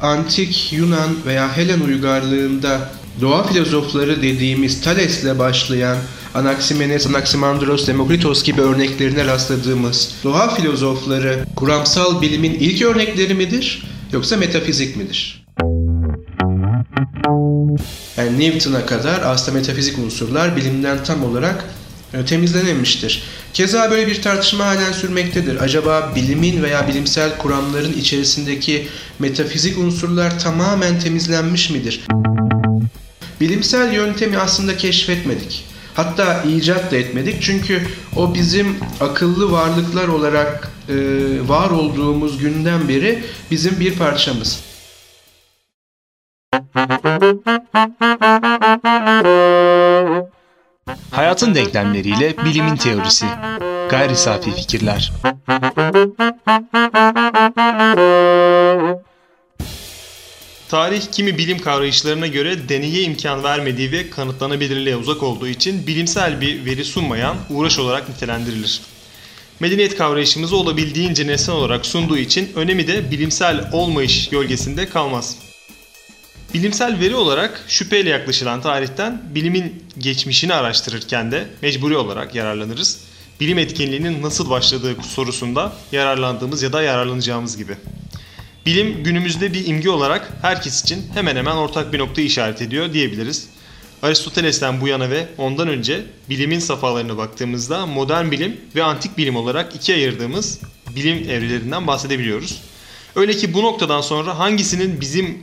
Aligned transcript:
antik 0.00 0.72
Yunan 0.72 1.10
veya 1.26 1.56
Helen 1.56 1.80
uygarlığında 1.80 2.90
doğa 3.20 3.42
filozofları 3.42 4.22
dediğimiz 4.22 4.80
Thales'le 4.80 5.38
başlayan 5.38 5.98
Anaximenes, 6.34 7.06
Anaximandros, 7.06 7.86
Demokritos 7.86 8.42
gibi 8.42 8.60
örneklerine 8.60 9.26
rastladığımız 9.26 10.14
doğa 10.24 10.54
filozofları 10.54 11.44
kuramsal 11.56 12.22
bilimin 12.22 12.54
ilk 12.54 12.82
örnekleri 12.82 13.34
midir 13.34 13.82
yoksa 14.12 14.36
metafizik 14.36 14.96
midir? 14.96 15.46
Yani 18.16 18.40
Newton'a 18.40 18.86
kadar 18.86 19.20
aslında 19.24 19.58
metafizik 19.58 19.98
unsurlar 19.98 20.56
bilimden 20.56 21.04
tam 21.04 21.24
olarak 21.24 21.64
e, 22.14 22.24
temizlenemiştir. 22.24 23.22
Keza 23.54 23.90
böyle 23.90 24.06
bir 24.06 24.22
tartışma 24.22 24.66
halen 24.66 24.92
sürmektedir. 24.92 25.62
Acaba 25.62 26.12
bilimin 26.14 26.62
veya 26.62 26.88
bilimsel 26.88 27.38
kuramların 27.38 27.92
içerisindeki 27.92 28.88
metafizik 29.18 29.78
unsurlar 29.78 30.38
tamamen 30.38 31.00
temizlenmiş 31.00 31.70
midir? 31.70 32.00
Bilimsel 33.40 33.92
yöntemi 33.92 34.38
aslında 34.38 34.76
keşfetmedik. 34.76 35.64
Hatta 35.94 36.42
icat 36.42 36.92
da 36.92 36.96
etmedik 36.96 37.42
çünkü 37.42 37.82
o 38.16 38.34
bizim 38.34 38.76
akıllı 39.00 39.52
varlıklar 39.52 40.08
olarak 40.08 40.68
e, 40.88 40.94
var 41.48 41.70
olduğumuz 41.70 42.38
günden 42.38 42.88
beri 42.88 43.24
bizim 43.50 43.80
bir 43.80 43.94
parçamız. 43.94 44.60
Hayatın 51.10 51.54
denklemleriyle 51.54 52.36
bilimin 52.44 52.76
teorisi. 52.76 53.26
Gayri 53.90 54.16
safi 54.16 54.54
fikirler. 54.54 55.12
Tarih 60.68 61.02
kimi 61.12 61.38
bilim 61.38 61.58
kavrayışlarına 61.58 62.26
göre 62.26 62.68
deneye 62.68 63.02
imkan 63.02 63.42
vermediği 63.42 63.92
ve 63.92 64.10
kanıtlanabilirliğe 64.10 64.96
uzak 64.96 65.22
olduğu 65.22 65.48
için 65.48 65.86
bilimsel 65.86 66.40
bir 66.40 66.64
veri 66.64 66.84
sunmayan 66.84 67.36
uğraş 67.50 67.78
olarak 67.78 68.08
nitelendirilir. 68.08 68.80
Medeniyet 69.60 69.96
kavrayışımızı 69.96 70.56
olabildiğince 70.56 71.26
nesnel 71.26 71.56
olarak 71.56 71.86
sunduğu 71.86 72.18
için 72.18 72.52
önemi 72.54 72.86
de 72.86 73.10
bilimsel 73.10 73.70
olmayış 73.72 74.28
gölgesinde 74.28 74.88
kalmaz. 74.88 75.47
Bilimsel 76.54 77.00
veri 77.00 77.14
olarak 77.14 77.64
şüpheyle 77.68 78.10
yaklaşılan 78.10 78.60
tarihten 78.60 79.22
bilimin 79.34 79.84
geçmişini 79.98 80.54
araştırırken 80.54 81.32
de 81.32 81.48
mecburi 81.62 81.96
olarak 81.96 82.34
yararlanırız. 82.34 83.00
Bilim 83.40 83.58
etkinliğinin 83.58 84.22
nasıl 84.22 84.50
başladığı 84.50 85.02
sorusunda 85.02 85.72
yararlandığımız 85.92 86.62
ya 86.62 86.72
da 86.72 86.82
yararlanacağımız 86.82 87.56
gibi. 87.56 87.76
Bilim 88.66 89.04
günümüzde 89.04 89.52
bir 89.52 89.66
imge 89.66 89.90
olarak 89.90 90.32
herkes 90.42 90.82
için 90.82 91.06
hemen 91.14 91.36
hemen 91.36 91.56
ortak 91.56 91.92
bir 91.92 91.98
noktayı 91.98 92.26
işaret 92.26 92.62
ediyor 92.62 92.92
diyebiliriz. 92.92 93.48
Aristoteles'ten 94.02 94.80
bu 94.80 94.88
yana 94.88 95.10
ve 95.10 95.26
ondan 95.38 95.68
önce 95.68 96.04
bilimin 96.30 96.58
safhalarına 96.58 97.16
baktığımızda 97.16 97.86
modern 97.86 98.30
bilim 98.30 98.56
ve 98.74 98.82
antik 98.82 99.18
bilim 99.18 99.36
olarak 99.36 99.76
ikiye 99.76 99.98
ayırdığımız 99.98 100.60
bilim 100.96 101.30
evrelerinden 101.30 101.86
bahsedebiliyoruz. 101.86 102.62
Öyle 103.16 103.32
ki 103.32 103.54
bu 103.54 103.62
noktadan 103.62 104.00
sonra 104.00 104.38
hangisinin 104.38 105.00
bizim 105.00 105.38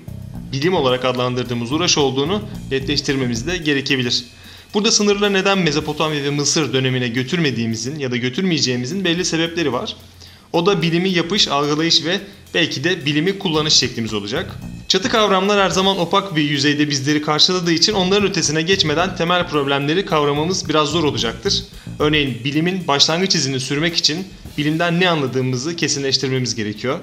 bilim 0.55 0.73
olarak 0.73 1.05
adlandırdığımız 1.05 1.71
uğraş 1.71 1.97
olduğunu 1.97 2.41
netleştirmemiz 2.71 3.47
de 3.47 3.57
gerekebilir. 3.57 4.25
Burada 4.73 4.91
sınırla 4.91 5.29
neden 5.29 5.57
Mezopotamya 5.57 6.23
ve 6.23 6.29
Mısır 6.29 6.73
dönemine 6.73 7.07
götürmediğimizin 7.07 7.99
ya 7.99 8.11
da 8.11 8.17
götürmeyeceğimizin 8.17 9.05
belli 9.05 9.25
sebepleri 9.25 9.73
var. 9.73 9.95
O 10.53 10.65
da 10.65 10.81
bilimi 10.81 11.09
yapış, 11.09 11.47
algılayış 11.47 12.05
ve 12.05 12.19
belki 12.53 12.83
de 12.83 13.05
bilimi 13.05 13.39
kullanış 13.39 13.73
şeklimiz 13.73 14.13
olacak. 14.13 14.55
Çatı 14.87 15.09
kavramlar 15.09 15.59
her 15.59 15.69
zaman 15.69 15.99
opak 15.99 16.35
bir 16.35 16.41
yüzeyde 16.41 16.89
bizleri 16.89 17.21
karşıladığı 17.21 17.71
için 17.71 17.93
onların 17.93 18.29
ötesine 18.29 18.61
geçmeden 18.61 19.15
temel 19.15 19.47
problemleri 19.47 20.05
kavramamız 20.05 20.69
biraz 20.69 20.89
zor 20.89 21.03
olacaktır. 21.03 21.63
Örneğin 21.99 22.43
bilimin 22.43 22.87
başlangıç 22.87 23.35
izini 23.35 23.59
sürmek 23.59 23.95
için 23.95 24.27
bilimden 24.57 24.99
ne 24.99 25.09
anladığımızı 25.09 25.75
kesinleştirmemiz 25.75 26.55
gerekiyor. 26.55 26.99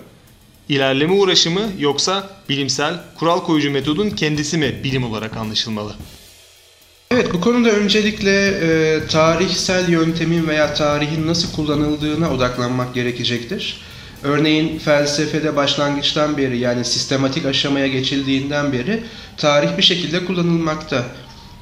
İlerleme 0.68 1.12
uğraşı 1.12 1.50
mı 1.50 1.62
yoksa 1.78 2.30
bilimsel, 2.48 2.94
kural 3.18 3.40
koyucu 3.40 3.70
metodun 3.70 4.10
kendisi 4.10 4.58
mi 4.58 4.80
bilim 4.84 5.04
olarak 5.04 5.36
anlaşılmalı? 5.36 5.94
Evet 7.10 7.34
bu 7.34 7.40
konuda 7.40 7.70
öncelikle 7.70 8.46
e, 8.46 9.06
tarihsel 9.06 9.88
yöntemin 9.88 10.48
veya 10.48 10.74
tarihin 10.74 11.26
nasıl 11.26 11.52
kullanıldığına 11.52 12.30
odaklanmak 12.32 12.94
gerekecektir. 12.94 13.80
Örneğin 14.22 14.78
felsefede 14.78 15.56
başlangıçtan 15.56 16.36
beri 16.36 16.58
yani 16.58 16.84
sistematik 16.84 17.46
aşamaya 17.46 17.86
geçildiğinden 17.86 18.72
beri 18.72 19.02
tarih 19.36 19.76
bir 19.78 19.82
şekilde 19.82 20.24
kullanılmakta. 20.24 21.04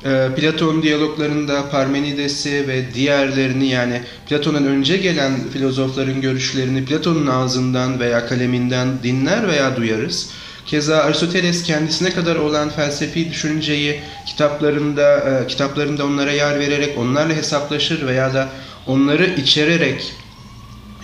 E, 0.04 0.28
Platon 0.36 0.82
diyaloglarında 0.82 1.70
Parmenides'i 1.70 2.68
ve 2.68 2.94
diğerlerini 2.94 3.68
yani 3.68 4.02
Platon'un 4.28 4.64
önce 4.64 4.96
gelen 4.96 5.32
filozofların 5.52 6.20
görüşlerini 6.20 6.84
Platon'un 6.84 7.26
ağzından 7.26 8.00
veya 8.00 8.26
kaleminden 8.26 8.88
dinler 9.02 9.48
veya 9.48 9.76
duyarız. 9.76 10.30
Keza 10.66 10.96
Aristoteles 10.96 11.62
kendisine 11.62 12.10
kadar 12.10 12.36
olan 12.36 12.70
felsefi 12.70 13.30
düşünceyi 13.30 14.00
kitaplarında 14.26 15.18
e, 15.18 15.46
kitaplarında 15.46 16.06
onlara 16.06 16.32
yer 16.32 16.58
vererek 16.58 16.98
onlarla 16.98 17.34
hesaplaşır 17.34 18.06
veya 18.06 18.34
da 18.34 18.48
onları 18.86 19.26
içererek 19.26 20.12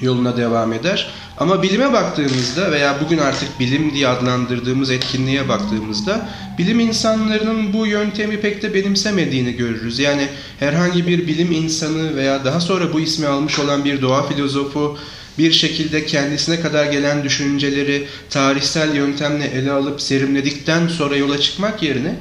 yoluna 0.01 0.37
devam 0.37 0.73
eder. 0.73 1.11
Ama 1.39 1.63
bilime 1.63 1.93
baktığımızda 1.93 2.73
veya 2.73 2.97
bugün 3.05 3.19
artık 3.19 3.61
bilim 3.61 3.95
diye 3.95 4.09
adlandırdığımız 4.09 4.91
etkinliğe 4.91 5.49
baktığımızda 5.49 6.29
bilim 6.59 6.81
insanlarının 6.81 7.73
bu 7.73 7.87
yöntemi 7.87 8.41
pek 8.41 8.63
de 8.63 8.75
benimsemediğini 8.75 9.53
görürüz. 9.53 9.99
Yani 9.99 10.29
herhangi 10.61 11.07
bir 11.07 11.27
bilim 11.27 11.53
insanı 11.53 12.17
veya 12.17 12.45
daha 12.45 12.61
sonra 12.61 12.93
bu 12.93 13.01
ismi 13.01 13.27
almış 13.27 13.59
olan 13.59 13.85
bir 13.85 14.03
doğa 14.03 14.29
filozofu 14.29 14.99
bir 15.39 15.53
şekilde 15.53 16.07
kendisine 16.07 16.61
kadar 16.61 16.87
gelen 16.87 17.25
düşünceleri 17.25 18.07
tarihsel 18.31 18.95
yöntemle 18.95 19.45
ele 19.45 19.71
alıp 19.71 20.01
serimledikten 20.01 20.89
sonra 20.89 21.17
yola 21.17 21.41
çıkmak 21.41 21.83
yerine 21.83 22.15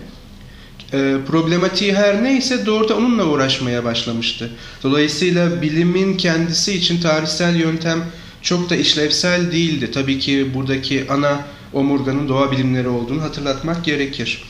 e, 0.93 1.15
problematiği 1.27 1.95
her 1.95 2.23
neyse 2.23 2.65
doğrudan 2.65 2.97
onunla 2.97 3.25
uğraşmaya 3.25 3.83
başlamıştı. 3.83 4.49
Dolayısıyla 4.83 5.61
bilimin 5.61 6.17
kendisi 6.17 6.73
için 6.73 7.01
tarihsel 7.01 7.55
yöntem 7.55 8.03
çok 8.45 8.69
da 8.69 8.75
işlevsel 8.75 9.51
değildi. 9.51 9.91
Tabii 9.91 10.19
ki 10.19 10.53
buradaki 10.53 11.05
ana 11.09 11.45
omurganın 11.73 12.29
doğa 12.29 12.51
bilimleri 12.51 12.87
olduğunu 12.87 13.21
hatırlatmak 13.21 13.85
gerekir. 13.85 14.43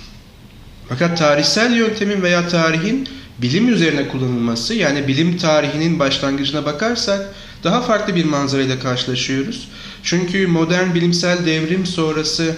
Fakat 0.89 1.17
tarihsel 1.17 1.75
yöntemin 1.75 2.21
veya 2.21 2.47
tarihin 2.47 3.07
bilim 3.41 3.73
üzerine 3.73 4.07
kullanılması 4.07 4.73
yani 4.73 5.07
bilim 5.07 5.37
tarihinin 5.37 5.99
başlangıcına 5.99 6.65
bakarsak 6.65 7.35
daha 7.63 7.81
farklı 7.81 8.15
bir 8.15 8.25
manzarayla 8.25 8.79
karşılaşıyoruz. 8.79 9.67
Çünkü 10.03 10.47
modern 10.47 10.93
bilimsel 10.93 11.45
devrim 11.45 11.85
sonrası 11.85 12.55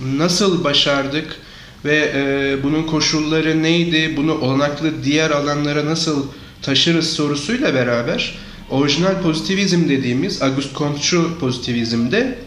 nasıl 0.00 0.64
başardık 0.64 1.36
ve 1.84 2.12
e, 2.14 2.62
bunun 2.62 2.82
koşulları 2.82 3.62
neydi, 3.62 4.16
bunu 4.16 4.38
olanaklı 4.38 5.04
diğer 5.04 5.30
alanlara 5.30 5.86
nasıl 5.86 6.26
taşırız 6.62 7.12
sorusuyla 7.12 7.74
beraber 7.74 8.38
orijinal 8.70 9.22
pozitivizm 9.22 9.88
dediğimiz 9.88 10.42
Auguste 10.42 10.74
Comte'cu 10.74 11.38
pozitivizmde 11.40 12.38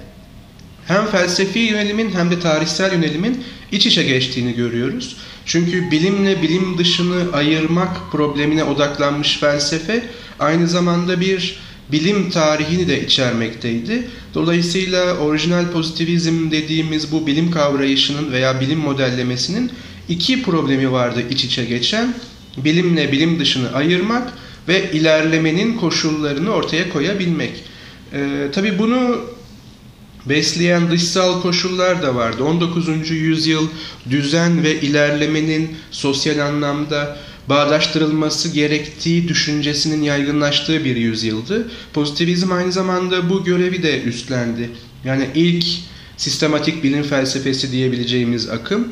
hem 0.87 1.05
felsefi 1.05 1.59
yönelimin 1.59 2.11
hem 2.11 2.31
de 2.31 2.39
tarihsel 2.39 2.93
yönelimin 2.93 3.43
iç 3.71 3.85
içe 3.85 4.03
geçtiğini 4.03 4.55
görüyoruz. 4.55 5.17
Çünkü 5.45 5.91
bilimle 5.91 6.41
bilim 6.41 6.77
dışını 6.77 7.33
ayırmak 7.33 8.11
problemine 8.11 8.63
odaklanmış 8.63 9.37
felsefe 9.37 10.03
aynı 10.39 10.67
zamanda 10.67 11.21
bir 11.21 11.59
bilim 11.91 12.29
tarihini 12.29 12.87
de 12.87 13.05
içermekteydi. 13.05 14.07
Dolayısıyla 14.33 15.17
orijinal 15.17 15.71
pozitivizm 15.71 16.51
dediğimiz 16.51 17.11
bu 17.11 17.27
bilim 17.27 17.51
kavrayışının 17.51 18.31
veya 18.31 18.61
bilim 18.61 18.79
modellemesinin 18.79 19.71
iki 20.09 20.43
problemi 20.43 20.91
vardı 20.91 21.23
iç 21.29 21.43
içe 21.43 21.65
geçen. 21.65 22.13
Bilimle 22.57 23.11
bilim 23.11 23.39
dışını 23.39 23.73
ayırmak 23.73 24.33
ve 24.67 24.91
ilerlemenin 24.91 25.77
koşullarını 25.77 26.49
ortaya 26.49 26.89
koyabilmek. 26.89 27.63
Ee, 28.13 28.47
Tabi 28.51 28.79
bunu 28.79 29.21
besleyen 30.25 30.91
dışsal 30.91 31.41
koşullar 31.41 32.01
da 32.01 32.15
vardı. 32.15 32.43
19. 32.43 33.11
yüzyıl 33.11 33.67
düzen 34.09 34.63
ve 34.63 34.81
ilerlemenin 34.81 35.75
sosyal 35.91 36.39
anlamda 36.39 37.17
bağdaştırılması 37.49 38.49
gerektiği 38.49 39.27
düşüncesinin 39.27 40.01
yaygınlaştığı 40.01 40.85
bir 40.85 40.95
yüzyıldı. 40.95 41.67
Pozitivizm 41.93 42.51
aynı 42.51 42.71
zamanda 42.71 43.29
bu 43.29 43.43
görevi 43.43 43.83
de 43.83 44.03
üstlendi. 44.03 44.69
Yani 45.05 45.27
ilk 45.35 45.65
sistematik 46.17 46.83
bilim 46.83 47.03
felsefesi 47.03 47.71
diyebileceğimiz 47.71 48.49
akım 48.49 48.87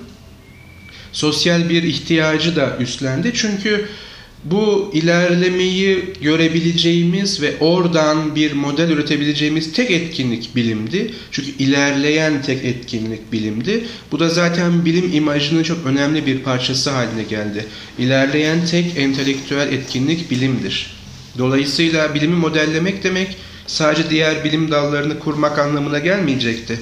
sosyal 1.14 1.70
bir 1.70 1.84
ihtiyacı 1.84 2.56
da 2.56 2.78
üstlendi. 2.80 3.32
Çünkü 3.36 3.86
bu 4.44 4.92
ilerlemeyi 4.94 6.14
görebileceğimiz 6.22 7.42
ve 7.42 7.54
oradan 7.60 8.36
bir 8.36 8.54
model 8.54 8.90
üretebileceğimiz 8.90 9.74
tek 9.74 9.92
etkinlik 9.92 10.56
bilimdi. 10.56 11.14
Çünkü 11.32 11.52
ilerleyen 11.52 12.42
tek 12.42 12.66
etkinlik 12.66 13.32
bilimdi. 13.32 13.84
Bu 14.12 14.20
da 14.20 14.30
zaten 14.30 14.86
bilim 14.86 15.14
imajının 15.14 15.64
çok 15.64 15.86
önemli 15.86 16.26
bir 16.26 16.40
parçası 16.40 16.90
haline 16.90 17.24
geldi. 17.24 17.66
İlerleyen 18.00 18.66
tek 18.66 18.98
entelektüel 18.98 19.74
etkinlik 19.74 20.32
bilimdir. 20.32 20.94
Dolayısıyla 21.38 22.14
bilimi 22.16 22.36
modellemek 22.36 23.04
demek 23.04 23.38
sadece 23.68 24.10
diğer 24.10 24.44
bilim 24.44 24.72
dallarını 24.72 25.20
kurmak 25.20 25.60
anlamına 25.60 26.00
gelmeyecekti. 26.00 26.80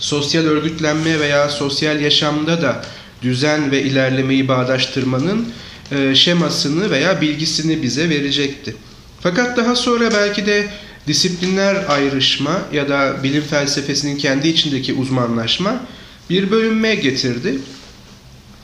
Sosyal 0.00 0.44
örgütlenme 0.44 1.20
veya 1.20 1.48
sosyal 1.48 2.00
yaşamda 2.00 2.62
da 2.62 2.84
düzen 3.22 3.70
ve 3.70 3.82
ilerlemeyi 3.82 4.48
bağdaştırmanın 4.48 5.48
şemasını 6.14 6.90
veya 6.90 7.20
bilgisini 7.20 7.82
bize 7.82 8.08
verecekti. 8.08 8.76
Fakat 9.20 9.56
daha 9.56 9.76
sonra 9.76 10.10
belki 10.12 10.46
de 10.46 10.68
disiplinler 11.06 11.84
ayrışma 11.88 12.60
ya 12.72 12.88
da 12.88 13.22
bilim 13.22 13.42
felsefesinin 13.42 14.18
kendi 14.18 14.48
içindeki 14.48 14.94
uzmanlaşma 14.94 15.80
bir 16.30 16.50
bölünme 16.50 16.94
getirdi. 16.94 17.58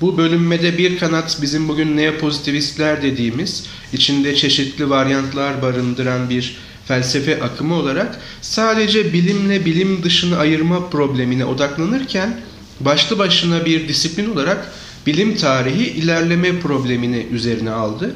Bu 0.01 0.19
bölünmede 0.19 0.79
bir 0.79 0.99
kanat 0.99 1.39
bizim 1.43 1.69
bugün 1.69 1.97
neopozitivistler 1.97 3.03
dediğimiz, 3.03 3.65
içinde 3.93 4.37
çeşitli 4.37 4.91
varyantlar 4.91 5.63
barındıran 5.63 6.31
bir 6.31 6.57
felsefe 6.89 7.43
akımı 7.43 7.75
olarak 7.75 8.21
sadece 8.41 9.13
bilimle 9.13 9.65
bilim 9.65 10.03
dışını 10.03 10.39
ayırma 10.39 10.91
problemine 10.91 11.45
odaklanırken 11.45 12.41
başlı 12.81 13.19
başına 13.19 13.65
bir 13.65 13.89
disiplin 13.89 14.31
olarak 14.31 14.73
bilim 15.07 15.37
tarihi 15.37 15.85
ilerleme 15.85 16.61
problemini 16.61 17.27
üzerine 17.33 17.71
aldı. 17.71 18.15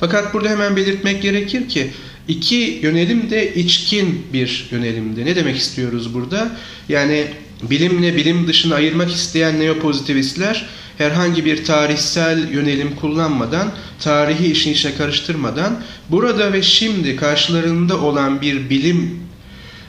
Fakat 0.00 0.34
burada 0.34 0.48
hemen 0.48 0.76
belirtmek 0.76 1.22
gerekir 1.22 1.68
ki 1.68 1.90
iki 2.28 2.78
yönelim 2.82 3.30
de 3.30 3.54
içkin 3.54 4.26
bir 4.32 4.68
yönelimdi. 4.70 5.24
Ne 5.24 5.36
demek 5.36 5.56
istiyoruz 5.56 6.14
burada? 6.14 6.50
Yani 6.88 7.26
bilimle 7.62 8.16
bilim 8.16 8.46
dışını 8.46 8.74
ayırmak 8.74 9.12
isteyen 9.12 9.60
neopozitivistler 9.60 10.66
herhangi 10.98 11.44
bir 11.44 11.64
tarihsel 11.64 12.52
yönelim 12.52 12.96
kullanmadan, 12.96 13.72
tarihi 14.00 14.52
işin 14.52 14.72
içine 14.72 14.94
karıştırmadan 14.94 15.82
burada 16.10 16.52
ve 16.52 16.62
şimdi 16.62 17.16
karşılarında 17.16 18.00
olan 18.00 18.40
bir 18.40 18.70
bilim 18.70 19.20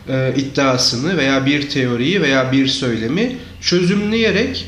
e, 0.09 0.33
iddiasını 0.37 1.17
veya 1.17 1.45
bir 1.45 1.69
teoriyi 1.69 2.21
veya 2.21 2.51
bir 2.51 2.67
söylemi 2.67 3.37
çözümleyerek 3.61 4.67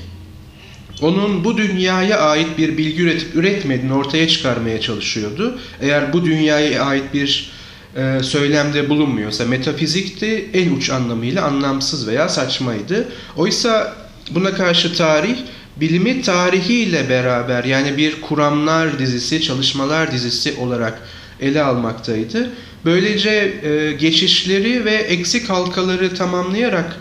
onun 1.04 1.44
bu 1.44 1.58
dünyaya 1.58 2.20
ait 2.20 2.58
bir 2.58 2.78
bilgi 2.78 3.02
üretip 3.02 3.36
üretmediğini 3.36 3.94
ortaya 3.94 4.28
çıkarmaya 4.28 4.82
çalışıyordu. 4.82 5.60
Eğer 5.82 6.14
bu 6.14 6.26
dünyaya 6.26 6.84
ait 6.84 7.14
bir 7.14 7.52
e, 7.96 8.24
söylemde 8.24 8.90
bulunmuyorsa 8.90 9.46
metafizikti 9.46 10.50
en 10.54 10.76
uç 10.76 10.90
anlamıyla 10.90 11.46
anlamsız 11.46 12.08
veya 12.08 12.30
saçmaydı. 12.30 13.08
Oysa 13.38 13.96
buna 14.32 14.54
karşı 14.54 14.96
tarih 14.96 15.38
bilimi 15.78 16.22
tarihiyle 16.22 17.10
beraber 17.10 17.64
yani 17.64 17.98
bir 17.98 18.22
kuramlar 18.22 19.00
dizisi, 19.00 19.42
çalışmalar 19.42 20.12
dizisi 20.12 20.54
olarak 20.60 21.02
ele 21.42 21.64
almaktaydı. 21.64 22.50
Böylece 22.86 23.54
e, 23.64 23.92
geçişleri 23.92 24.86
ve 24.86 24.94
eksik 24.94 25.50
halkaları 25.50 26.16
tamamlayarak 26.16 26.96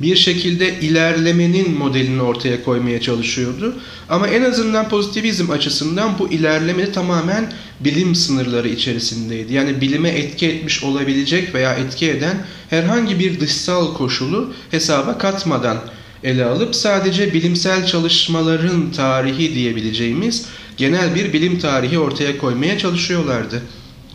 bir 0.00 0.16
şekilde 0.16 0.80
ilerlemenin 0.80 1.78
modelini 1.78 2.22
ortaya 2.22 2.64
koymaya 2.64 3.00
çalışıyordu. 3.00 3.76
Ama 4.08 4.28
en 4.28 4.42
azından 4.42 4.88
pozitivizm 4.88 5.50
açısından 5.50 6.18
bu 6.18 6.28
ilerleme 6.28 6.92
tamamen 6.92 7.52
bilim 7.80 8.14
sınırları 8.14 8.68
içerisindeydi. 8.68 9.52
Yani 9.52 9.80
bilime 9.80 10.08
etki 10.08 10.46
etmiş 10.46 10.84
olabilecek 10.84 11.54
veya 11.54 11.74
etki 11.74 12.10
eden 12.10 12.46
herhangi 12.70 13.18
bir 13.18 13.40
dışsal 13.40 13.94
koşulu 13.94 14.52
hesaba 14.70 15.18
katmadan 15.18 15.78
ele 16.24 16.44
alıp 16.44 16.74
sadece 16.74 17.34
bilimsel 17.34 17.86
çalışmaların 17.86 18.92
tarihi 18.92 19.54
diyebileceğimiz 19.54 20.46
genel 20.76 21.14
bir 21.14 21.32
bilim 21.32 21.58
tarihi 21.58 21.98
ortaya 21.98 22.38
koymaya 22.38 22.78
çalışıyorlardı. 22.78 23.62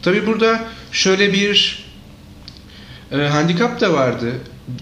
Tabi 0.02 0.28
burada 0.28 0.64
şöyle 0.92 1.34
bir 1.34 1.86
e, 3.12 3.16
handikap 3.16 3.82
da 3.82 3.94
vardı. 3.94 4.34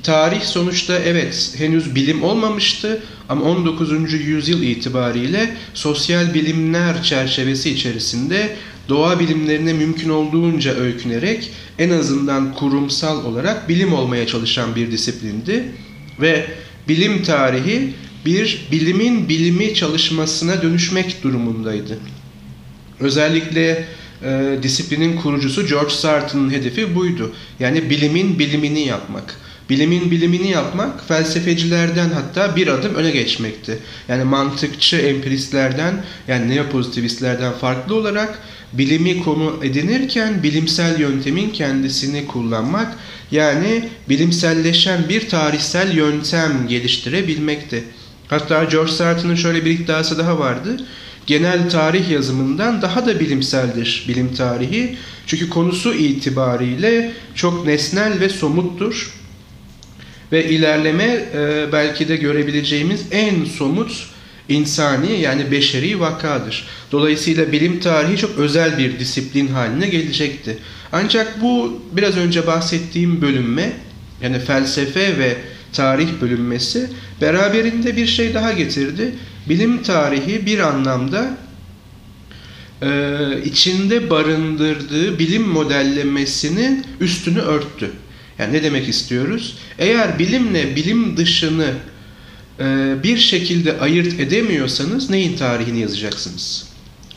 Tarih 0.03 0.41
sonuçta 0.41 0.99
evet 0.99 1.53
henüz 1.57 1.95
bilim 1.95 2.23
olmamıştı 2.23 3.03
ama 3.29 3.41
19. 3.41 4.13
yüzyıl 4.13 4.61
itibariyle 4.61 5.55
sosyal 5.73 6.33
bilimler 6.33 7.03
çerçevesi 7.03 7.69
içerisinde 7.69 8.55
doğa 8.89 9.19
bilimlerine 9.19 9.73
mümkün 9.73 10.09
olduğunca 10.09 10.75
öykünerek 10.75 11.51
en 11.79 11.89
azından 11.89 12.53
kurumsal 12.53 13.25
olarak 13.25 13.69
bilim 13.69 13.93
olmaya 13.93 14.27
çalışan 14.27 14.75
bir 14.75 14.91
disiplindi 14.91 15.63
ve 16.21 16.45
bilim 16.87 17.23
tarihi 17.23 17.93
bir 18.25 18.67
bilimin 18.71 19.29
bilimi 19.29 19.73
çalışmasına 19.73 20.61
dönüşmek 20.61 21.23
durumundaydı. 21.23 21.99
Özellikle 22.99 23.85
e, 24.23 24.59
disiplinin 24.63 25.17
kurucusu 25.17 25.67
George 25.67 25.93
Sartre'ın 25.93 26.51
hedefi 26.51 26.95
buydu. 26.95 27.33
Yani 27.59 27.89
bilimin 27.89 28.39
bilimini 28.39 28.87
yapmak. 28.87 29.35
Bilimin 29.69 30.11
bilimini 30.11 30.51
yapmak 30.51 31.07
felsefecilerden 31.07 32.09
hatta 32.09 32.55
bir 32.55 32.67
adım 32.67 32.95
öne 32.95 33.11
geçmekti. 33.11 33.79
Yani 34.07 34.23
mantıkçı 34.23 34.97
empiristlerden 34.97 36.03
yani 36.27 36.55
neopozitivistlerden 36.55 37.53
farklı 37.53 37.95
olarak 37.95 38.39
bilimi 38.73 39.23
konu 39.23 39.59
edinirken 39.63 40.43
bilimsel 40.43 40.99
yöntemin 40.99 41.49
kendisini 41.49 42.27
kullanmak 42.27 42.95
yani 43.31 43.89
bilimselleşen 44.09 45.09
bir 45.09 45.29
tarihsel 45.29 45.95
yöntem 45.95 46.67
geliştirebilmekti. 46.67 47.83
Hatta 48.27 48.63
George 48.63 48.91
Sartre'ın 48.91 49.35
şöyle 49.35 49.65
bir 49.65 49.71
iddiası 49.71 50.17
daha 50.17 50.39
vardı. 50.39 50.77
Genel 51.25 51.69
tarih 51.69 52.09
yazımından 52.09 52.81
daha 52.81 53.05
da 53.05 53.19
bilimseldir 53.19 54.05
bilim 54.07 54.35
tarihi. 54.35 54.97
Çünkü 55.27 55.49
konusu 55.49 55.93
itibariyle 55.93 57.11
çok 57.35 57.65
nesnel 57.65 58.19
ve 58.19 58.29
somuttur. 58.29 59.18
Ve 60.31 60.49
ilerleme 60.49 61.25
e, 61.33 61.71
belki 61.71 62.07
de 62.07 62.15
görebileceğimiz 62.15 63.05
en 63.11 63.45
somut 63.45 64.09
insani 64.49 65.21
yani 65.21 65.51
beşeri 65.51 65.99
vakadır. 65.99 66.67
Dolayısıyla 66.91 67.51
bilim 67.51 67.79
tarihi 67.79 68.17
çok 68.17 68.37
özel 68.37 68.77
bir 68.77 68.99
disiplin 68.99 69.47
haline 69.47 69.87
gelecekti. 69.87 70.57
Ancak 70.91 71.41
bu 71.41 71.81
biraz 71.91 72.17
önce 72.17 72.47
bahsettiğim 72.47 73.21
bölünme 73.21 73.71
yani 74.21 74.39
felsefe 74.39 75.17
ve 75.17 75.37
tarih 75.73 76.07
bölünmesi 76.21 76.89
beraberinde 77.21 77.95
bir 77.95 78.07
şey 78.07 78.33
daha 78.33 78.53
getirdi. 78.53 79.15
Bilim 79.49 79.83
tarihi 79.83 80.45
bir 80.45 80.59
anlamda 80.59 81.37
e, 82.81 82.89
içinde 83.45 84.09
barındırdığı 84.09 85.19
bilim 85.19 85.47
modellemesinin 85.47 86.85
üstünü 86.99 87.39
örttü. 87.39 87.91
Yani 88.39 88.53
ne 88.53 88.63
demek 88.63 88.89
istiyoruz? 88.89 89.57
Eğer 89.79 90.19
bilimle 90.19 90.75
bilim 90.75 91.17
dışını 91.17 91.73
e, 92.59 92.95
bir 93.03 93.17
şekilde 93.17 93.79
ayırt 93.79 94.19
edemiyorsanız 94.19 95.09
neyin 95.09 95.37
tarihini 95.37 95.79
yazacaksınız? 95.79 96.69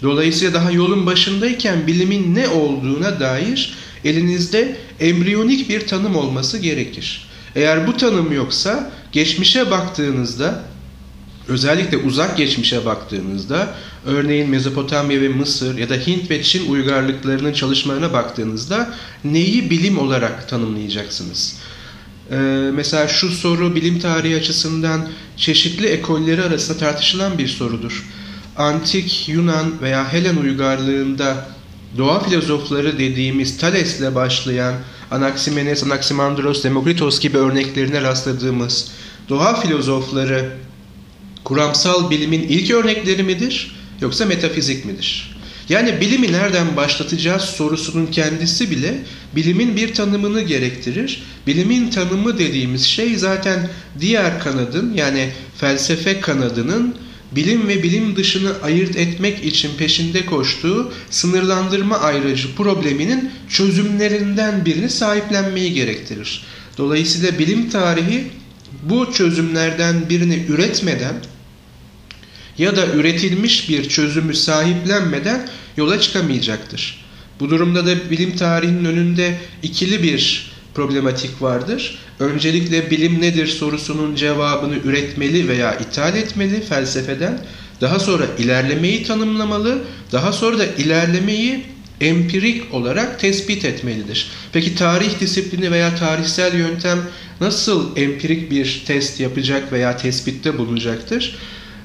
Dolayısıyla 0.02 0.55
daha 0.55 0.71
yolun 0.71 1.07
başındayken 1.07 1.87
bilimin 1.87 2.35
ne 2.35 2.49
olduğuna 2.49 3.21
dair 3.21 3.75
elinizde 4.05 4.76
embriyonik 5.00 5.69
bir 5.69 5.87
tanım 5.87 6.17
olması 6.17 6.59
gerekir. 6.59 7.29
Eğer 7.55 7.87
bu 7.87 7.97
tanım 7.97 8.33
yoksa 8.33 8.93
geçmişe 9.12 9.71
baktığınızda 9.71 10.62
özellikle 11.49 11.97
uzak 11.97 12.37
geçmişe 12.37 12.85
baktığınızda 12.85 13.75
örneğin 14.06 14.50
Mezopotamya 14.50 15.21
ve 15.21 15.28
Mısır 15.28 15.78
ya 15.78 15.88
da 15.88 15.94
Hint 15.94 16.30
ve 16.30 16.42
Çin 16.42 16.71
uygarlıklarının 16.73 17.52
çalışmalarına 17.52 18.12
baktığınızda 18.12 18.94
neyi 19.25 19.71
bilim 19.71 19.99
olarak 19.99 20.49
tanımlayacaksınız? 20.49 21.56
Ee, 22.30 22.37
mesela 22.75 23.09
şu 23.09 23.28
soru 23.28 23.75
bilim 23.75 24.00
tarihi 24.00 24.37
açısından 24.37 25.09
çeşitli 25.37 25.87
ekolleri 25.87 26.42
arasında 26.42 26.78
tartışılan 26.78 27.38
bir 27.38 27.49
sorudur. 27.49 28.04
Antik 28.56 29.28
Yunan 29.28 29.80
veya 29.82 30.12
Helen 30.12 30.37
uygarlığında 30.37 31.49
doğa 31.99 32.21
filozofları 32.21 32.99
dediğimiz 32.99 33.59
Thales'le 33.59 34.14
başlayan 34.14 34.75
Anaximenes, 35.11 35.85
Anaximandros, 35.85 36.64
Demokritos 36.64 37.21
gibi 37.21 37.38
örneklerine 37.38 38.02
rastladığımız 38.02 38.90
doğa 39.28 39.61
filozofları 39.61 40.52
kuramsal 41.44 42.11
bilimin 42.11 42.42
ilk 42.42 42.71
örnekleri 42.71 43.23
midir 43.23 43.81
yoksa 44.02 44.26
metafizik 44.26 44.85
midir? 44.85 45.37
Yani 45.68 46.00
bilimi 46.00 46.32
nereden 46.32 46.76
başlatacağız 46.76 47.42
sorusunun 47.42 48.06
kendisi 48.06 48.71
bile 48.71 48.94
bilimin 49.37 49.76
bir 49.76 49.94
tanımını 49.94 50.40
gerektirir. 50.40 51.23
Bilimin 51.47 51.90
tanımı 51.90 52.38
dediğimiz 52.38 52.82
şey 52.82 53.16
zaten 53.16 53.71
diğer 54.00 54.40
kanadın 54.40 54.94
yani 54.94 55.28
felsefe 55.56 56.21
kanadının 56.21 56.94
bilim 57.32 57.68
ve 57.68 57.82
bilim 57.82 58.16
dışını 58.16 58.52
ayırt 58.62 58.97
etmek 58.97 59.44
için 59.44 59.71
peşinde 59.78 60.26
koştuğu 60.26 60.92
sınırlandırma 61.11 61.99
ayrıcı 61.99 62.54
probleminin 62.54 63.30
çözümlerinden 63.49 64.64
birini 64.64 64.90
sahiplenmeyi 64.90 65.75
gerektirir. 65.75 66.44
Dolayısıyla 66.78 67.38
bilim 67.38 67.71
tarihi 67.71 68.26
bu 68.82 69.12
çözümlerden 69.12 70.09
birini 70.09 70.44
üretmeden 70.49 71.14
ya 72.59 72.76
da 72.76 72.87
üretilmiş 72.87 73.68
bir 73.68 73.88
çözümü 73.88 74.35
sahiplenmeden 74.35 75.49
yola 75.76 76.00
çıkamayacaktır. 76.00 77.04
Bu 77.40 77.50
durumda 77.50 77.87
da 77.87 78.11
bilim 78.11 78.37
tarihinin 78.37 78.85
önünde 78.85 79.35
ikili 79.62 80.02
bir 80.02 80.52
problematik 80.75 81.42
vardır. 81.42 81.99
Öncelikle 82.21 82.90
bilim 82.90 83.21
nedir 83.21 83.47
sorusunun 83.47 84.14
cevabını 84.14 84.75
üretmeli 84.85 85.49
veya 85.49 85.75
ithal 85.75 86.16
etmeli 86.16 86.61
felsefeden. 86.61 87.38
Daha 87.80 87.99
sonra 87.99 88.25
ilerlemeyi 88.38 89.04
tanımlamalı. 89.04 89.78
Daha 90.12 90.32
sonra 90.32 90.59
da 90.59 90.66
ilerlemeyi 90.66 91.64
empirik 92.00 92.75
olarak 92.75 93.21
tespit 93.21 93.64
etmelidir. 93.64 94.30
Peki 94.52 94.75
tarih 94.75 95.21
disiplini 95.21 95.71
veya 95.73 95.97
tarihsel 95.97 96.59
yöntem 96.59 96.99
nasıl 97.40 97.97
empirik 97.97 98.50
bir 98.50 98.82
test 98.87 99.21
yapacak 99.21 99.73
veya 99.73 99.97
tespitte 99.97 100.59
bulunacaktır? 100.59 101.37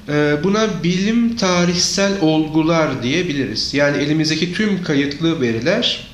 Ee, 0.08 0.36
buna 0.44 0.82
bilim 0.82 1.36
tarihsel 1.36 2.20
olgular 2.20 3.02
diyebiliriz. 3.02 3.74
Yani 3.74 3.96
elimizdeki 4.02 4.52
tüm 4.52 4.82
kayıtlı 4.82 5.40
veriler 5.40 6.08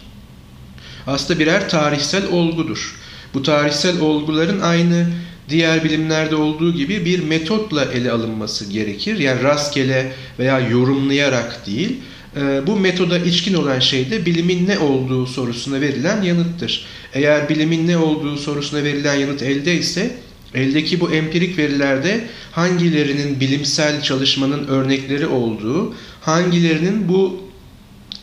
aslında 1.07 1.41
birer 1.41 1.69
tarihsel 1.69 2.27
olgudur. 2.27 2.97
Bu 3.35 3.43
tarihsel 3.43 4.01
olguların 4.01 4.61
aynı 4.61 5.07
diğer 5.49 5.85
bilimlerde 5.85 6.37
olduğu 6.37 6.73
gibi 6.75 7.05
bir 7.05 7.25
metotla 7.25 7.85
ele 7.85 8.13
alınması 8.13 8.65
gerekir. 8.65 9.19
Yani 9.19 9.43
rastgele 9.43 10.13
veya 10.39 10.61
yorumlayarak 10.61 11.67
değil. 11.67 11.97
Ee, 12.37 12.67
bu 12.67 12.77
metoda 12.77 13.19
içkin 13.19 13.55
olan 13.55 13.79
şey 13.79 14.11
de 14.11 14.27
bilimin 14.27 14.69
ne 14.69 14.79
olduğu 14.79 15.27
sorusuna 15.27 15.81
verilen 15.81 16.23
yanıttır. 16.23 16.87
Eğer 17.13 17.49
bilimin 17.49 17.89
ne 17.89 17.97
olduğu 17.97 18.37
sorusuna 18.37 18.85
verilen 18.85 19.15
yanıt 19.15 19.43
elde 19.43 19.75
ise 19.75 20.17
eldeki 20.55 21.01
bu 21.01 21.13
empirik 21.13 21.59
verilerde 21.59 22.25
hangilerinin 22.53 23.41
bilimsel 23.41 24.03
çalışmanın 24.03 24.67
örnekleri 24.67 25.27
olduğu, 25.27 25.95
hangilerinin 26.21 27.09
bu 27.09 27.45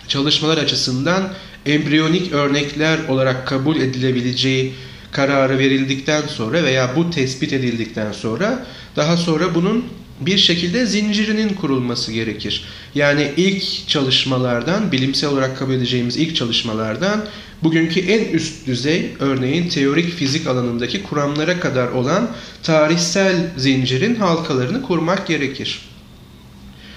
çalışmalar 0.07 0.57
açısından 0.57 1.33
embriyonik 1.65 2.33
örnekler 2.33 3.07
olarak 3.07 3.47
kabul 3.47 3.75
edilebileceği 3.75 4.73
kararı 5.11 5.57
verildikten 5.57 6.21
sonra 6.21 6.63
veya 6.63 6.95
bu 6.95 7.09
tespit 7.09 7.53
edildikten 7.53 8.11
sonra 8.11 8.65
daha 8.95 9.17
sonra 9.17 9.55
bunun 9.55 9.85
bir 10.25 10.37
şekilde 10.37 10.85
zincirinin 10.85 11.49
kurulması 11.49 12.11
gerekir. 12.11 12.63
Yani 12.95 13.31
ilk 13.37 13.87
çalışmalardan, 13.87 14.91
bilimsel 14.91 15.29
olarak 15.29 15.57
kabul 15.57 15.73
edeceğimiz 15.73 16.17
ilk 16.17 16.35
çalışmalardan 16.35 17.25
bugünkü 17.63 17.99
en 17.99 18.33
üst 18.33 18.67
düzey 18.67 19.11
örneğin 19.19 19.69
teorik 19.69 20.13
fizik 20.13 20.47
alanındaki 20.47 21.03
kuramlara 21.03 21.59
kadar 21.59 21.87
olan 21.87 22.29
tarihsel 22.63 23.35
zincirin 23.57 24.15
halkalarını 24.15 24.81
kurmak 24.81 25.27
gerekir. 25.27 25.79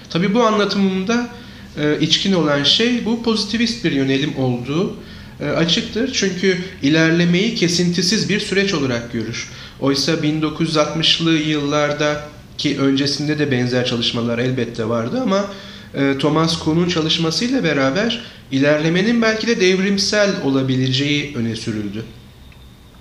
Tabi 0.09 0.33
bu 0.33 0.43
anlatımımda 0.43 1.29
e, 1.77 1.97
içkin 2.01 2.33
olan 2.33 2.63
şey 2.63 3.05
bu 3.05 3.23
pozitivist 3.23 3.85
bir 3.85 3.91
yönelim 3.91 4.37
olduğu 4.37 4.95
e, 5.41 5.49
açıktır. 5.49 6.13
Çünkü 6.13 6.57
ilerlemeyi 6.81 7.55
kesintisiz 7.55 8.29
bir 8.29 8.39
süreç 8.39 8.73
olarak 8.73 9.13
görür. 9.13 9.49
Oysa 9.79 10.11
1960'lı 10.11 11.31
yıllarda 11.31 12.34
ki 12.57 12.79
öncesinde 12.79 13.39
de 13.39 13.51
benzer 13.51 13.85
çalışmalar 13.85 14.39
elbette 14.39 14.89
vardı 14.89 15.19
ama 15.21 15.45
e, 15.93 16.17
Thomas 16.19 16.59
Kuhn'un 16.59 16.89
çalışmasıyla 16.89 17.63
beraber 17.63 18.25
ilerlemenin 18.51 19.21
belki 19.21 19.47
de 19.47 19.61
devrimsel 19.61 20.29
olabileceği 20.43 21.33
öne 21.35 21.55
sürüldü. 21.55 22.03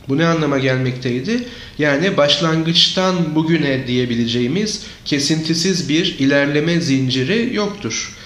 Bu 0.09 0.19
ne 0.19 0.27
anlama 0.27 0.59
gelmekteydi? 0.59 1.45
Yani 1.79 2.17
başlangıçtan 2.17 3.35
bugüne 3.35 3.87
diyebileceğimiz 3.87 4.83
kesintisiz 5.05 5.89
bir 5.89 6.19
ilerleme 6.19 6.81
zinciri 6.81 7.51
yoktur. 7.55 8.17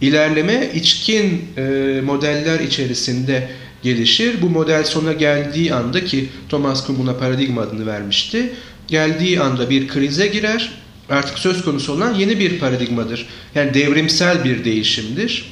İlerleme 0.00 0.70
içkin 0.74 1.44
e, 1.56 1.62
modeller 2.04 2.60
içerisinde 2.60 3.48
gelişir. 3.82 4.42
Bu 4.42 4.50
model 4.50 4.84
sona 4.84 5.12
geldiği 5.12 5.74
anda 5.74 6.04
ki 6.04 6.28
Thomas 6.48 6.86
Kuhn 6.86 6.98
buna 6.98 7.14
paradigma 7.14 7.60
adını 7.60 7.86
vermişti. 7.86 8.52
Geldiği 8.88 9.40
anda 9.40 9.70
bir 9.70 9.88
krize 9.88 10.26
girer. 10.26 10.72
Artık 11.10 11.38
söz 11.38 11.64
konusu 11.64 11.92
olan 11.92 12.14
yeni 12.14 12.38
bir 12.38 12.58
paradigmadır. 12.58 13.26
Yani 13.54 13.74
devrimsel 13.74 14.44
bir 14.44 14.64
değişimdir. 14.64 15.44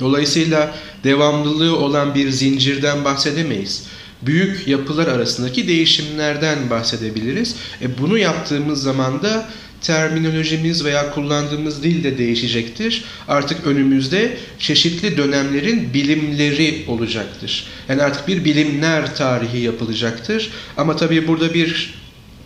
Dolayısıyla 0.00 0.74
devamlılığı 1.04 1.76
olan 1.76 2.14
bir 2.14 2.30
zincirden 2.30 3.04
bahsedemeyiz. 3.04 3.86
Büyük 4.22 4.68
yapılar 4.68 5.06
arasındaki 5.06 5.68
değişimlerden 5.68 6.70
bahsedebiliriz. 6.70 7.56
E 7.82 7.98
bunu 7.98 8.18
yaptığımız 8.18 8.82
zaman 8.82 9.22
da 9.22 9.48
terminolojimiz 9.80 10.84
veya 10.84 11.10
kullandığımız 11.10 11.82
dil 11.82 12.04
de 12.04 12.18
değişecektir. 12.18 13.04
Artık 13.28 13.66
önümüzde 13.66 14.36
çeşitli 14.58 15.16
dönemlerin 15.16 15.94
bilimleri 15.94 16.84
olacaktır. 16.88 17.66
Yani 17.88 18.02
artık 18.02 18.28
bir 18.28 18.44
bilimler 18.44 19.16
tarihi 19.16 19.58
yapılacaktır. 19.58 20.50
Ama 20.76 20.96
tabii 20.96 21.28
burada 21.28 21.54
bir 21.54 21.99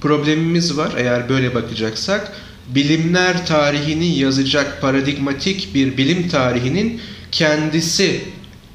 problemimiz 0.05 0.77
var 0.77 0.93
eğer 0.99 1.29
böyle 1.29 1.55
bakacaksak. 1.55 2.33
Bilimler 2.69 3.47
tarihini 3.47 4.19
yazacak 4.19 4.81
paradigmatik 4.81 5.75
bir 5.75 5.97
bilim 5.97 6.29
tarihinin 6.29 7.01
kendisi 7.33 8.21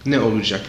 ne 0.05 0.19
olacak? 0.19 0.61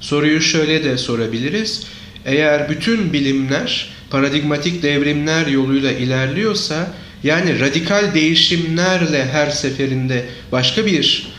Soruyu 0.00 0.40
şöyle 0.40 0.84
de 0.84 0.98
sorabiliriz. 0.98 1.86
Eğer 2.24 2.68
bütün 2.68 3.12
bilimler 3.12 3.88
paradigmatik 4.10 4.82
devrimler 4.82 5.46
yoluyla 5.46 5.92
ilerliyorsa 5.92 6.94
yani 7.24 7.60
radikal 7.60 8.14
değişimlerle 8.14 9.26
her 9.26 9.50
seferinde 9.50 10.24
başka 10.52 10.86
bir 10.86 11.32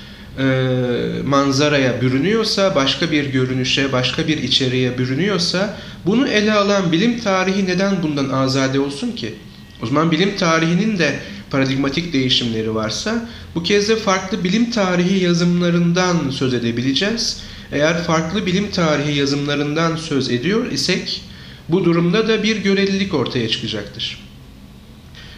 manzaraya 1.26 2.02
bürünüyorsa, 2.02 2.76
başka 2.76 3.12
bir 3.12 3.26
görünüşe, 3.26 3.92
başka 3.92 4.28
bir 4.28 4.38
içeriğe 4.38 4.98
bürünüyorsa 4.98 5.78
bunu 6.06 6.28
ele 6.28 6.54
alan 6.54 6.92
bilim 6.92 7.20
tarihi 7.20 7.66
neden 7.66 8.04
bundan 8.04 8.30
azade 8.30 8.80
olsun 8.80 9.12
ki? 9.12 9.34
O 9.84 9.86
zaman 9.86 10.12
bilim 10.12 10.36
tarihinin 10.36 10.98
de 10.98 11.20
paradigmatik 11.50 12.14
değişimleri 12.14 12.76
varsa 12.76 13.30
bu 13.56 13.64
kez 13.64 13.90
de 13.90 13.96
farklı 13.96 14.44
bilim 14.44 14.72
tarihi 14.72 15.24
yazımlarından 15.24 16.30
söz 16.30 16.54
edebileceğiz. 16.54 17.42
Eğer 17.72 18.04
farklı 18.04 18.46
bilim 18.46 18.72
tarihi 18.72 19.18
yazımlarından 19.18 19.96
söz 19.96 20.30
ediyor 20.30 20.72
isek 20.72 21.22
bu 21.70 21.86
durumda 21.86 22.28
da 22.28 22.44
bir 22.44 22.58
görelilik 22.58 23.14
ortaya 23.14 23.50
çıkacaktır. 23.50 24.23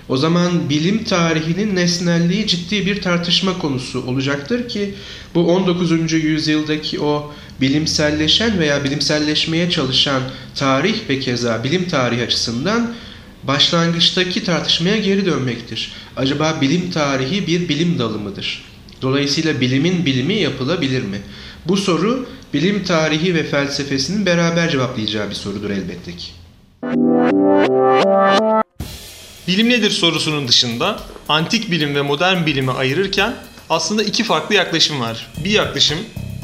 O 0.10 0.18
zaman 0.18 0.70
bilim 0.70 1.04
tarihinin 1.04 1.76
nesnelliği 1.76 2.48
ciddi 2.48 2.86
bir 2.86 3.02
tartışma 3.02 3.58
konusu 3.58 4.08
olacaktır 4.08 4.70
ki 4.70 4.94
bu 5.36 5.52
19. 5.52 6.14
yüzyıldaki 6.14 7.02
o 7.02 7.34
bilimselleşen 7.62 8.60
veya 8.60 8.84
bilimselleşmeye 8.84 9.70
çalışan 9.70 10.22
tarih 10.56 10.96
ve 11.10 11.20
keza 11.20 11.64
bilim 11.64 11.88
tarihi 11.88 12.24
açısından 12.24 12.94
başlangıçtaki 13.44 14.44
tartışmaya 14.44 14.98
geri 14.98 15.26
dönmektir. 15.26 15.94
Acaba 16.18 16.58
bilim 16.62 16.92
tarihi 16.92 17.48
bir 17.48 17.70
bilim 17.70 18.00
dalı 18.00 18.20
mıdır? 18.20 18.64
Dolayısıyla 19.02 19.62
bilimin 19.62 20.06
bilimi 20.06 20.34
yapılabilir 20.34 21.02
mi? 21.02 21.22
Bu 21.66 21.78
soru 21.78 22.26
bilim 22.54 22.84
tarihi 22.84 23.36
ve 23.36 23.44
felsefesinin 23.44 24.26
beraber 24.26 24.70
cevaplayacağı 24.70 25.30
bir 25.30 25.36
sorudur 25.36 25.70
elbette 25.70 26.12
ki. 26.16 26.28
Bilim 29.48 29.70
nedir 29.70 29.92
sorusunun 29.92 30.48
dışında 30.48 31.00
antik 31.30 31.72
bilim 31.72 31.96
ve 31.96 32.02
modern 32.02 32.46
bilimi 32.46 32.72
ayırırken 32.72 33.36
aslında 33.70 34.04
iki 34.04 34.24
farklı 34.24 34.56
yaklaşım 34.56 35.00
var. 35.00 35.28
Bir 35.44 35.50
yaklaşım 35.50 35.98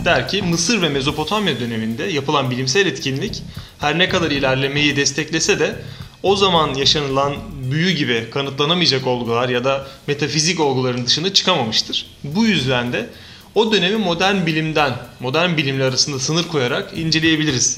der 0.06 0.28
ki 0.28 0.42
Mısır 0.42 0.82
ve 0.82 0.90
Mezopotamya 0.90 1.60
döneminde 1.60 2.04
yapılan 2.04 2.52
bilimsel 2.52 2.86
etkinlik 2.86 3.44
her 3.80 4.00
ne 4.00 4.10
kadar 4.10 4.32
ilerlemeyi 4.32 4.96
desteklese 4.96 5.60
de 5.60 5.76
o 6.24 6.36
zaman 6.36 6.74
yaşanılan 6.74 7.36
büyü 7.72 7.92
gibi 7.92 8.28
kanıtlanamayacak 8.32 9.08
olgular 9.08 9.50
ya 9.50 9.64
da 9.64 9.88
metafizik 10.08 10.60
olguların 10.60 11.06
dışına 11.06 11.34
çıkamamıştır. 11.34 12.06
Bu 12.24 12.46
yüzden 12.46 12.94
de 12.94 13.10
o 13.56 13.72
dönemi 13.72 13.96
modern 13.96 14.46
bilimden, 14.46 14.94
modern 15.20 15.58
bilimler 15.58 15.86
arasında 15.86 16.20
sınır 16.20 16.48
koyarak 16.48 16.98
inceleyebiliriz. 16.98 17.78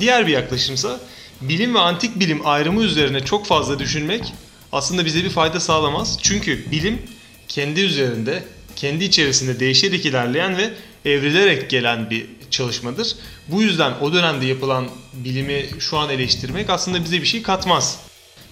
Diğer 0.00 0.26
bir 0.26 0.32
yaklaşımsa 0.32 1.00
bilim 1.40 1.74
ve 1.74 1.78
antik 1.78 2.20
bilim 2.20 2.46
ayrımı 2.46 2.82
üzerine 2.82 3.24
çok 3.24 3.46
fazla 3.46 3.78
düşünmek 3.78 4.32
aslında 4.72 5.04
bize 5.04 5.24
bir 5.24 5.30
fayda 5.30 5.60
sağlamaz. 5.60 6.18
Çünkü 6.22 6.70
bilim 6.70 7.02
kendi 7.48 7.80
üzerinde, 7.80 8.44
kendi 8.76 9.04
içerisinde 9.04 9.60
değişerek 9.60 10.06
ilerleyen 10.06 10.56
ve 10.56 10.70
evrilerek 11.04 11.70
gelen 11.70 12.10
bir 12.10 12.26
çalışmadır. 12.50 13.16
Bu 13.48 13.62
yüzden 13.62 13.92
o 14.00 14.12
dönemde 14.12 14.46
yapılan 14.46 14.88
bilimi 15.12 15.66
şu 15.78 15.98
an 15.98 16.10
eleştirmek 16.10 16.70
aslında 16.70 17.04
bize 17.04 17.20
bir 17.20 17.26
şey 17.26 17.42
katmaz. 17.42 17.98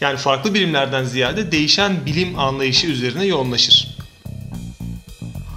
Yani 0.01 0.17
farklı 0.17 0.55
bilimlerden 0.55 1.05
ziyade 1.05 1.53
değişen 1.53 2.07
bilim 2.07 2.39
anlayışı 2.39 2.87
üzerine 2.87 3.25
yoğunlaşır. 3.25 3.99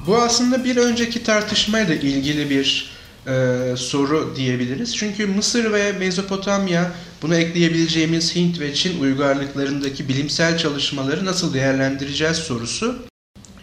Bu 0.07 0.17
aslında 0.17 0.63
bir 0.63 0.77
önceki 0.77 1.23
tartışmayla 1.23 1.95
ilgili 1.95 2.49
bir 2.49 2.91
e, 3.27 3.57
soru 3.77 4.33
diyebiliriz. 4.35 4.95
Çünkü 4.95 5.27
Mısır 5.27 5.73
ve 5.73 5.91
Mezopotamya, 5.91 6.91
buna 7.21 7.35
ekleyebileceğimiz 7.35 8.35
Hint 8.35 8.59
ve 8.59 8.73
Çin 8.73 9.01
uygarlıklarındaki 9.01 10.07
bilimsel 10.09 10.57
çalışmaları 10.57 11.25
nasıl 11.25 11.53
değerlendireceğiz 11.53 12.37
sorusu 12.37 12.95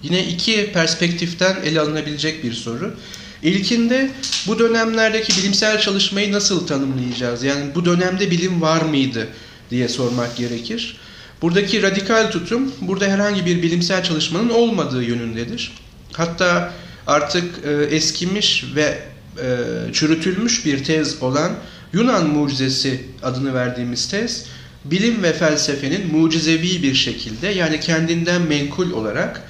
yine 0.02 0.26
iki 0.26 0.72
perspektiften 0.72 1.56
ele 1.64 1.80
alınabilecek 1.80 2.44
bir 2.44 2.52
soru. 2.52 2.94
İlkinde 3.42 4.10
bu 4.46 4.58
dönemlerdeki 4.58 5.36
bilimsel 5.36 5.80
çalışmayı 5.80 6.32
nasıl 6.32 6.66
tanımlayacağız? 6.66 7.42
Yani 7.42 7.74
bu 7.74 7.84
dönemde 7.84 8.30
bilim 8.30 8.62
var 8.62 8.82
mıydı 8.82 9.28
diye 9.70 9.88
sormak 9.88 10.36
gerekir. 10.36 10.96
Buradaki 11.42 11.82
radikal 11.82 12.30
tutum 12.30 12.72
burada 12.80 13.06
herhangi 13.06 13.46
bir 13.46 13.62
bilimsel 13.62 14.04
çalışmanın 14.04 14.48
olmadığı 14.48 15.02
yönündedir. 15.02 15.72
Hatta 16.12 16.72
artık 17.06 17.64
e, 17.64 17.96
eskimiş 17.96 18.64
ve 18.74 18.98
e, 19.42 19.92
çürütülmüş 19.92 20.66
bir 20.66 20.84
tez 20.84 21.22
olan 21.22 21.52
Yunan 21.92 22.26
mucizesi 22.26 23.00
adını 23.22 23.54
verdiğimiz 23.54 24.08
tez 24.08 24.46
bilim 24.84 25.22
ve 25.22 25.32
felsefenin 25.32 26.12
mucizevi 26.12 26.82
bir 26.82 26.94
şekilde 26.94 27.48
yani 27.48 27.80
kendinden 27.80 28.42
menkul 28.42 28.90
olarak 28.90 29.42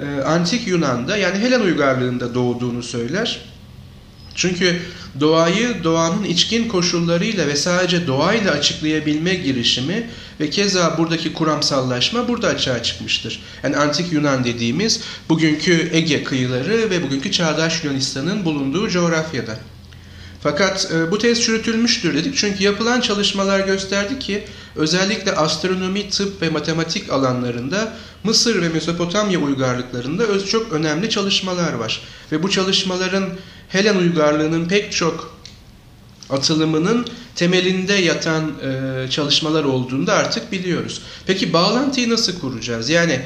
e, 0.00 0.22
antik 0.22 0.66
Yunan'da 0.66 1.16
yani 1.16 1.38
Helen 1.38 1.60
uygarlığında 1.60 2.34
doğduğunu 2.34 2.82
söyler. 2.82 3.55
Çünkü 4.36 4.76
doğayı 5.20 5.84
doğanın 5.84 6.24
içkin 6.24 6.68
koşullarıyla 6.68 7.46
ve 7.46 7.56
sadece 7.56 8.06
doğayla 8.06 8.52
açıklayabilme 8.52 9.34
girişimi 9.34 10.10
ve 10.40 10.50
keza 10.50 10.98
buradaki 10.98 11.32
kuramsallaşma 11.32 12.28
burada 12.28 12.48
açığa 12.48 12.82
çıkmıştır. 12.82 13.42
Yani 13.62 13.76
antik 13.76 14.12
Yunan 14.12 14.44
dediğimiz 14.44 15.00
bugünkü 15.28 15.88
Ege 15.92 16.24
kıyıları 16.24 16.90
ve 16.90 17.02
bugünkü 17.02 17.32
çağdaş 17.32 17.84
Yunanistan'ın 17.84 18.44
bulunduğu 18.44 18.88
coğrafyada. 18.88 19.58
Fakat 20.42 20.90
e, 20.94 21.10
bu 21.10 21.18
tez 21.18 21.42
çürütülmüştür 21.42 22.14
dedik 22.14 22.36
çünkü 22.36 22.64
yapılan 22.64 23.00
çalışmalar 23.00 23.60
gösterdi 23.60 24.18
ki 24.18 24.44
özellikle 24.76 25.32
astronomi, 25.32 26.10
tıp 26.10 26.42
ve 26.42 26.48
matematik 26.48 27.12
alanlarında 27.12 27.96
Mısır 28.26 28.62
ve 28.62 28.68
Mezopotamya 28.68 29.38
uygarlıklarında 29.38 30.22
öz 30.22 30.46
çok 30.46 30.72
önemli 30.72 31.10
çalışmalar 31.10 31.72
var. 31.72 32.00
Ve 32.32 32.42
bu 32.42 32.50
çalışmaların 32.50 33.24
Helen 33.68 33.96
uygarlığının 33.96 34.68
pek 34.68 34.92
çok 34.92 35.36
atılımının 36.30 37.06
temelinde 37.34 37.92
yatan 37.92 38.52
e, 38.62 39.10
çalışmalar 39.10 39.64
olduğunu 39.64 40.06
da 40.06 40.14
artık 40.14 40.52
biliyoruz. 40.52 41.02
Peki 41.26 41.52
bağlantıyı 41.52 42.10
nasıl 42.10 42.40
kuracağız? 42.40 42.90
Yani 42.90 43.20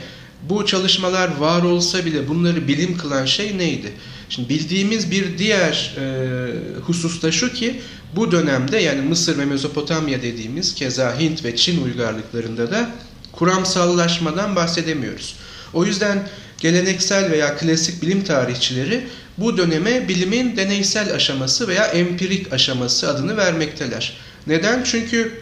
bu 0.49 0.67
çalışmalar 0.67 1.37
var 1.37 1.63
olsa 1.63 2.05
bile 2.05 2.29
bunları 2.29 2.69
bilim 2.69 2.99
kılan 2.99 3.25
şey 3.25 3.59
neydi? 3.59 3.93
Şimdi 4.29 4.49
bildiğimiz 4.49 5.11
bir 5.11 5.39
diğer 5.39 5.97
e, 5.99 6.81
husus 6.81 7.23
da 7.23 7.33
şu 7.33 7.53
ki 7.53 7.81
bu 8.17 8.33
dönemde 8.33 8.79
yani 8.79 9.01
Mısır 9.01 9.39
ve 9.39 9.45
Mezopotamya 9.45 10.23
dediğimiz 10.23 10.75
keza 10.75 11.21
Hint 11.21 11.45
ve 11.45 11.57
Çin 11.57 11.85
uygarlıklarında 11.85 12.71
da 12.71 12.91
kuramsallaşmadan 13.33 14.57
bahsedemiyoruz. 14.57 15.37
O 15.73 15.85
yüzden 15.85 16.29
geleneksel 16.59 17.31
veya 17.31 17.57
klasik 17.57 18.03
bilim 18.03 18.25
tarihçileri 18.25 19.07
bu 19.39 19.57
döneme 19.57 20.09
bilimin 20.09 20.57
deneysel 20.57 21.15
aşaması 21.15 21.69
veya 21.69 21.85
empirik 21.85 22.53
aşaması 22.53 23.11
adını 23.11 23.37
vermekteler. 23.37 24.17
Neden? 24.47 24.85
Çünkü 24.85 25.41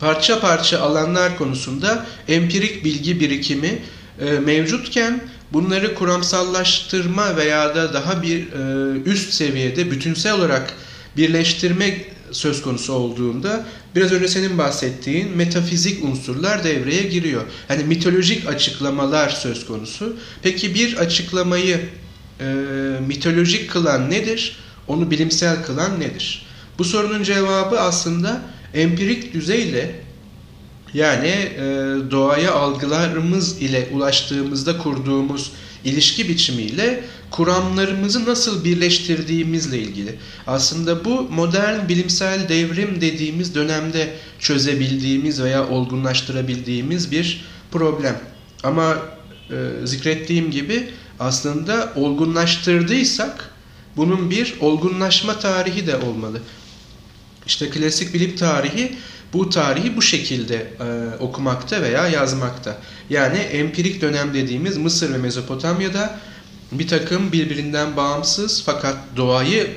parça 0.00 0.40
parça 0.40 0.80
alanlar 0.80 1.38
konusunda 1.38 2.06
empirik 2.28 2.84
bilgi 2.84 3.20
birikimi 3.20 3.78
e, 4.20 4.30
mevcutken 4.30 5.20
bunları 5.52 5.94
kuramsallaştırma 5.94 7.36
veya 7.36 7.74
da 7.74 7.94
daha 7.94 8.22
bir 8.22 8.38
e, 8.38 9.10
üst 9.10 9.32
seviyede 9.32 9.90
bütünsel 9.90 10.32
olarak 10.32 10.72
birleştirme 11.16 11.94
söz 12.32 12.62
konusu 12.62 12.92
olduğunda 12.92 13.66
biraz 13.96 14.12
önce 14.12 14.28
senin 14.28 14.58
bahsettiğin 14.58 15.36
metafizik 15.36 16.04
unsurlar 16.04 16.64
devreye 16.64 17.02
giriyor. 17.02 17.42
Yani 17.68 17.84
mitolojik 17.84 18.48
açıklamalar 18.48 19.28
söz 19.28 19.66
konusu. 19.66 20.16
Peki 20.42 20.74
bir 20.74 20.96
açıklamayı 20.96 21.80
e, 22.40 22.44
mitolojik 23.06 23.70
kılan 23.70 24.10
nedir? 24.10 24.56
Onu 24.88 25.10
bilimsel 25.10 25.64
kılan 25.64 26.00
nedir? 26.00 26.46
Bu 26.78 26.84
sorunun 26.84 27.22
cevabı 27.22 27.80
aslında 27.80 28.42
empirik 28.74 29.34
düzeyle 29.34 29.94
yani 30.94 31.28
e, 31.28 31.60
doğaya 32.10 32.54
algılarımız 32.54 33.62
ile 33.62 33.88
ulaştığımızda 33.92 34.78
kurduğumuz 34.78 35.52
ilişki 35.84 36.28
biçimiyle 36.28 37.04
kuramlarımızı 37.32 38.24
nasıl 38.26 38.64
birleştirdiğimizle 38.64 39.78
ilgili. 39.78 40.18
Aslında 40.46 41.04
bu 41.04 41.22
modern 41.22 41.88
bilimsel 41.88 42.48
devrim 42.48 43.00
dediğimiz 43.00 43.54
dönemde 43.54 44.14
çözebildiğimiz 44.38 45.42
veya 45.42 45.68
olgunlaştırabildiğimiz 45.68 47.10
bir 47.10 47.44
problem. 47.70 48.20
Ama 48.62 48.96
e, 49.50 49.86
zikrettiğim 49.86 50.50
gibi 50.50 50.88
aslında 51.20 51.92
olgunlaştırdıysak 51.96 53.50
bunun 53.96 54.30
bir 54.30 54.54
olgunlaşma 54.60 55.38
tarihi 55.38 55.86
de 55.86 55.96
olmalı. 55.96 56.40
İşte 57.46 57.70
klasik 57.70 58.14
bilim 58.14 58.36
tarihi 58.36 58.96
bu 59.32 59.50
tarihi 59.50 59.96
bu 59.96 60.02
şekilde 60.02 60.56
e, 60.56 61.16
okumakta 61.20 61.82
veya 61.82 62.08
yazmakta. 62.08 62.78
Yani 63.10 63.38
empirik 63.38 64.00
dönem 64.00 64.34
dediğimiz 64.34 64.76
Mısır 64.76 65.14
ve 65.14 65.18
Mezopotamya'da 65.18 66.18
bir 66.78 66.88
takım 66.88 67.32
birbirinden 67.32 67.96
bağımsız 67.96 68.62
fakat 68.66 68.96
doğayı 69.16 69.70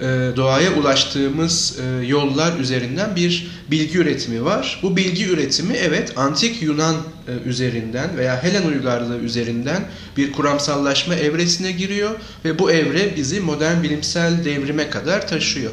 e, 0.00 0.04
doğaya 0.36 0.74
ulaştığımız 0.74 1.78
e, 1.80 2.06
yollar 2.06 2.58
üzerinden 2.58 3.16
bir 3.16 3.50
bilgi 3.70 3.98
üretimi 3.98 4.44
var. 4.44 4.80
Bu 4.82 4.96
bilgi 4.96 5.28
üretimi 5.28 5.74
evet 5.74 6.18
antik 6.18 6.62
Yunan 6.62 6.96
e, 7.28 7.48
üzerinden 7.48 8.18
veya 8.18 8.42
Helen 8.42 8.66
uygarlığı 8.66 9.18
üzerinden 9.18 9.84
bir 10.16 10.32
kuramsallaşma 10.32 11.14
evresine 11.14 11.72
giriyor 11.72 12.10
ve 12.44 12.58
bu 12.58 12.70
evre 12.70 13.16
bizi 13.16 13.40
modern 13.40 13.82
bilimsel 13.82 14.44
devrime 14.44 14.90
kadar 14.90 15.28
taşıyor. 15.28 15.72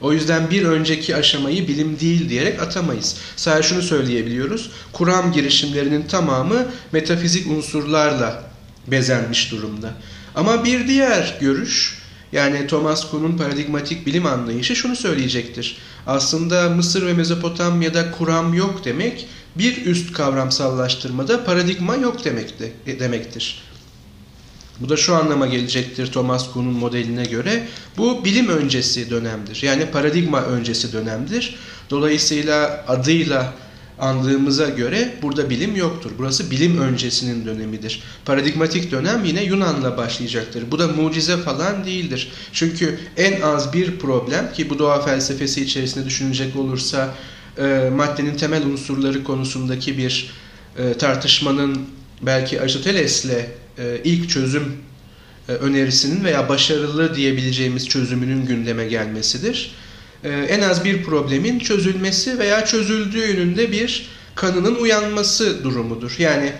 O 0.00 0.12
yüzden 0.12 0.50
bir 0.50 0.62
önceki 0.64 1.16
aşamayı 1.16 1.68
bilim 1.68 2.00
değil 2.00 2.28
diyerek 2.28 2.62
atamayız. 2.62 3.16
Sadece 3.36 3.68
şunu 3.68 3.82
söyleyebiliyoruz. 3.82 4.70
Kuram 4.92 5.32
girişimlerinin 5.32 6.02
tamamı 6.02 6.66
metafizik 6.92 7.50
unsurlarla 7.50 8.53
bezenmiş 8.86 9.50
durumda. 9.50 9.94
Ama 10.34 10.64
bir 10.64 10.88
diğer 10.88 11.38
görüş 11.40 11.98
yani 12.32 12.66
Thomas 12.66 13.10
Kuhn'un 13.10 13.36
paradigmatik 13.36 14.06
bilim 14.06 14.26
anlayışı 14.26 14.76
şunu 14.76 14.96
söyleyecektir. 14.96 15.76
Aslında 16.06 16.70
Mısır 16.70 17.06
ve 17.06 17.12
Mezopotamya'da 17.12 18.10
kuram 18.10 18.54
yok 18.54 18.84
demek 18.84 19.26
bir 19.56 19.86
üst 19.86 20.12
kavramsallaştırmada 20.12 21.44
paradigma 21.44 21.96
yok 21.96 22.24
demekti, 22.24 22.72
demektir. 22.86 23.62
Bu 24.80 24.88
da 24.88 24.96
şu 24.96 25.14
anlama 25.14 25.46
gelecektir 25.46 26.12
Thomas 26.12 26.52
Kuhn'un 26.52 26.72
modeline 26.72 27.24
göre. 27.24 27.68
Bu 27.96 28.24
bilim 28.24 28.48
öncesi 28.48 29.10
dönemdir. 29.10 29.62
Yani 29.62 29.86
paradigma 29.86 30.42
öncesi 30.42 30.92
dönemdir. 30.92 31.56
Dolayısıyla 31.90 32.84
adıyla 32.88 33.52
andığımıza 33.98 34.68
göre 34.68 35.14
burada 35.22 35.50
bilim 35.50 35.76
yoktur. 35.76 36.10
Burası 36.18 36.50
bilim 36.50 36.78
öncesinin 36.78 37.46
dönemidir. 37.46 38.02
Paradigmatik 38.24 38.90
dönem 38.90 39.24
yine 39.24 39.44
Yunan'la 39.44 39.96
başlayacaktır. 39.96 40.70
Bu 40.70 40.78
da 40.78 40.88
mucize 40.88 41.36
falan 41.36 41.84
değildir. 41.84 42.32
Çünkü 42.52 42.98
en 43.16 43.40
az 43.40 43.72
bir 43.72 43.98
problem 43.98 44.52
ki 44.52 44.70
bu 44.70 44.78
doğa 44.78 45.02
felsefesi 45.02 45.62
içerisinde 45.62 46.06
düşünecek 46.06 46.56
olursa 46.56 47.14
e, 47.58 47.90
maddenin 47.96 48.36
temel 48.36 48.66
unsurları 48.66 49.24
konusundaki 49.24 49.98
bir 49.98 50.30
e, 50.78 50.94
tartışmanın 50.94 51.82
belki 52.22 52.60
Aristoteles'le 52.60 53.26
e, 53.78 54.00
ilk 54.04 54.30
çözüm 54.30 54.72
e, 55.48 55.52
önerisinin 55.52 56.24
veya 56.24 56.48
başarılı 56.48 57.14
diyebileceğimiz 57.14 57.88
çözümünün 57.88 58.46
gündeme 58.46 58.86
gelmesidir. 58.86 59.74
E, 60.24 60.28
en 60.28 60.60
az 60.60 60.84
bir 60.84 61.02
problemin 61.02 61.58
çözülmesi 61.58 62.38
veya 62.38 62.64
çözüldüğü 62.64 63.26
yönünde 63.26 63.72
bir 63.72 64.06
kanının 64.34 64.74
uyanması 64.74 65.64
durumudur. 65.64 66.14
Yani 66.18 66.52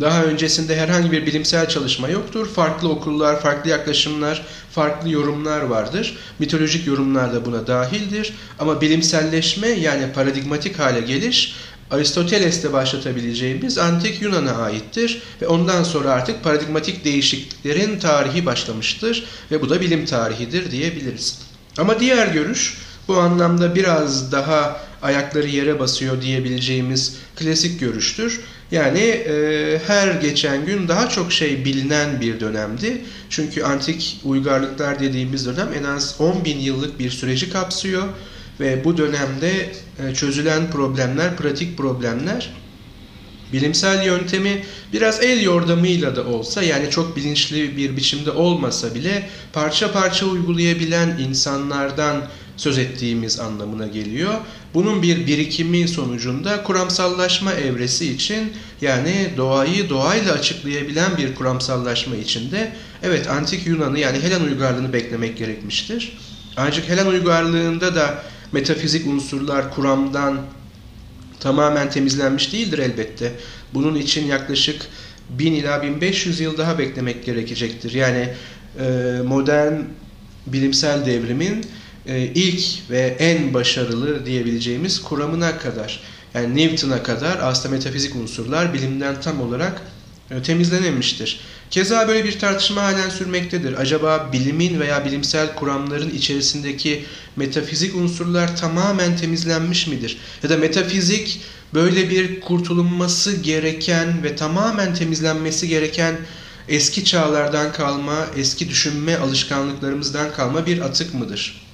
daha 0.00 0.24
öncesinde 0.24 0.76
herhangi 0.76 1.12
bir 1.12 1.26
bilimsel 1.26 1.68
çalışma 1.68 2.08
yoktur. 2.08 2.48
Farklı 2.48 2.88
okullar, 2.88 3.40
farklı 3.40 3.70
yaklaşımlar, 3.70 4.46
farklı 4.72 5.10
yorumlar 5.10 5.60
vardır. 5.60 6.16
Mitolojik 6.38 6.86
yorumlar 6.86 7.34
da 7.34 7.44
buna 7.44 7.66
dahildir. 7.66 8.32
Ama 8.58 8.80
bilimselleşme 8.80 9.68
yani 9.68 10.12
paradigmatik 10.12 10.78
hale 10.78 11.00
geliş 11.00 11.54
Aristoteles'te 11.90 12.72
başlatabileceğimiz 12.72 13.78
antik 13.78 14.22
Yunan'a 14.22 14.52
aittir 14.52 15.22
ve 15.42 15.46
ondan 15.46 15.82
sonra 15.82 16.10
artık 16.10 16.44
paradigmatik 16.44 17.04
değişikliklerin 17.04 17.98
tarihi 17.98 18.46
başlamıştır 18.46 19.24
ve 19.50 19.62
bu 19.62 19.70
da 19.70 19.80
bilim 19.80 20.06
tarihidir 20.06 20.70
diyebiliriz. 20.70 21.47
Ama 21.78 22.00
diğer 22.00 22.26
görüş 22.26 22.78
bu 23.08 23.16
anlamda 23.16 23.74
biraz 23.74 24.32
daha 24.32 24.80
ayakları 25.02 25.48
yere 25.48 25.78
basıyor 25.78 26.22
diyebileceğimiz 26.22 27.16
klasik 27.36 27.80
görüştür. 27.80 28.40
Yani 28.70 29.00
e, 29.00 29.80
her 29.86 30.14
geçen 30.14 30.66
gün 30.66 30.88
daha 30.88 31.08
çok 31.08 31.32
şey 31.32 31.64
bilinen 31.64 32.20
bir 32.20 32.40
dönemdi. 32.40 33.04
Çünkü 33.30 33.62
antik 33.62 34.20
uygarlıklar 34.24 35.00
dediğimiz 35.00 35.46
dönem 35.46 35.68
en 35.78 35.84
az 35.84 36.16
10 36.18 36.44
bin 36.44 36.58
yıllık 36.58 36.98
bir 36.98 37.10
süreci 37.10 37.50
kapsıyor. 37.50 38.04
Ve 38.60 38.84
bu 38.84 38.96
dönemde 38.96 39.72
e, 39.98 40.14
çözülen 40.14 40.70
problemler, 40.70 41.36
pratik 41.36 41.78
problemler 41.78 42.52
bilimsel 43.52 44.06
yöntemi 44.06 44.64
biraz 44.92 45.24
el 45.24 45.42
yordamıyla 45.42 46.16
da 46.16 46.24
olsa 46.24 46.62
yani 46.62 46.90
çok 46.90 47.16
bilinçli 47.16 47.76
bir 47.76 47.96
biçimde 47.96 48.30
olmasa 48.30 48.94
bile 48.94 49.28
parça 49.52 49.92
parça 49.92 50.26
uygulayabilen 50.26 51.18
insanlardan 51.18 52.22
söz 52.56 52.78
ettiğimiz 52.78 53.40
anlamına 53.40 53.86
geliyor. 53.86 54.34
Bunun 54.74 55.02
bir 55.02 55.26
birikimi 55.26 55.88
sonucunda 55.88 56.62
kuramsallaşma 56.62 57.52
evresi 57.52 58.12
için 58.12 58.52
yani 58.80 59.30
doğayı 59.36 59.88
doğayla 59.88 60.32
açıklayabilen 60.32 61.16
bir 61.16 61.34
kuramsallaşma 61.34 62.16
içinde 62.16 62.72
evet 63.02 63.30
antik 63.30 63.66
Yunan'ı 63.66 63.98
yani 63.98 64.20
Helen 64.20 64.40
uygarlığını 64.40 64.92
beklemek 64.92 65.38
gerekmiştir. 65.38 66.18
Ancak 66.56 66.88
Helen 66.88 67.06
uygarlığında 67.06 67.94
da 67.94 68.22
metafizik 68.52 69.06
unsurlar 69.06 69.74
kuramdan 69.74 70.40
tamamen 71.40 71.90
temizlenmiş 71.90 72.52
değildir 72.52 72.78
elbette. 72.78 73.32
Bunun 73.74 73.94
için 73.94 74.26
yaklaşık 74.26 74.82
1000 75.30 75.52
ila 75.52 75.82
1500 75.82 76.40
yıl 76.40 76.58
daha 76.58 76.78
beklemek 76.78 77.24
gerekecektir. 77.24 77.92
Yani 77.92 78.28
e, 78.80 78.84
modern 79.24 79.74
bilimsel 80.46 81.06
devrimin 81.06 81.66
e, 82.06 82.22
ilk 82.22 82.90
ve 82.90 83.16
en 83.18 83.54
başarılı 83.54 84.26
diyebileceğimiz 84.26 85.02
kuramına 85.02 85.58
kadar 85.58 86.00
yani 86.34 86.56
Newton'a 86.56 87.02
kadar 87.02 87.38
aslında 87.42 87.74
metafizik 87.74 88.16
unsurlar 88.16 88.74
bilimden 88.74 89.20
tam 89.20 89.40
olarak 89.40 89.82
temizlenemiştir. 90.44 91.40
Keza 91.70 92.08
böyle 92.08 92.24
bir 92.24 92.38
tartışma 92.38 92.82
halen 92.82 93.10
sürmektedir. 93.10 93.80
Acaba 93.80 94.28
bilimin 94.32 94.80
veya 94.80 95.04
bilimsel 95.04 95.54
kuramların 95.54 96.10
içerisindeki 96.10 97.04
metafizik 97.36 97.94
unsurlar 97.94 98.56
tamamen 98.56 99.16
temizlenmiş 99.16 99.86
midir? 99.86 100.18
Ya 100.42 100.50
da 100.50 100.56
metafizik 100.56 101.40
böyle 101.74 102.10
bir 102.10 102.40
kurtulunması 102.40 103.36
gereken 103.36 104.22
ve 104.22 104.36
tamamen 104.36 104.94
temizlenmesi 104.94 105.68
gereken 105.68 106.16
eski 106.68 107.04
çağlardan 107.04 107.72
kalma, 107.72 108.26
eski 108.36 108.68
düşünme 108.68 109.16
alışkanlıklarımızdan 109.16 110.32
kalma 110.32 110.66
bir 110.66 110.80
atık 110.80 111.14
mıdır? 111.14 111.68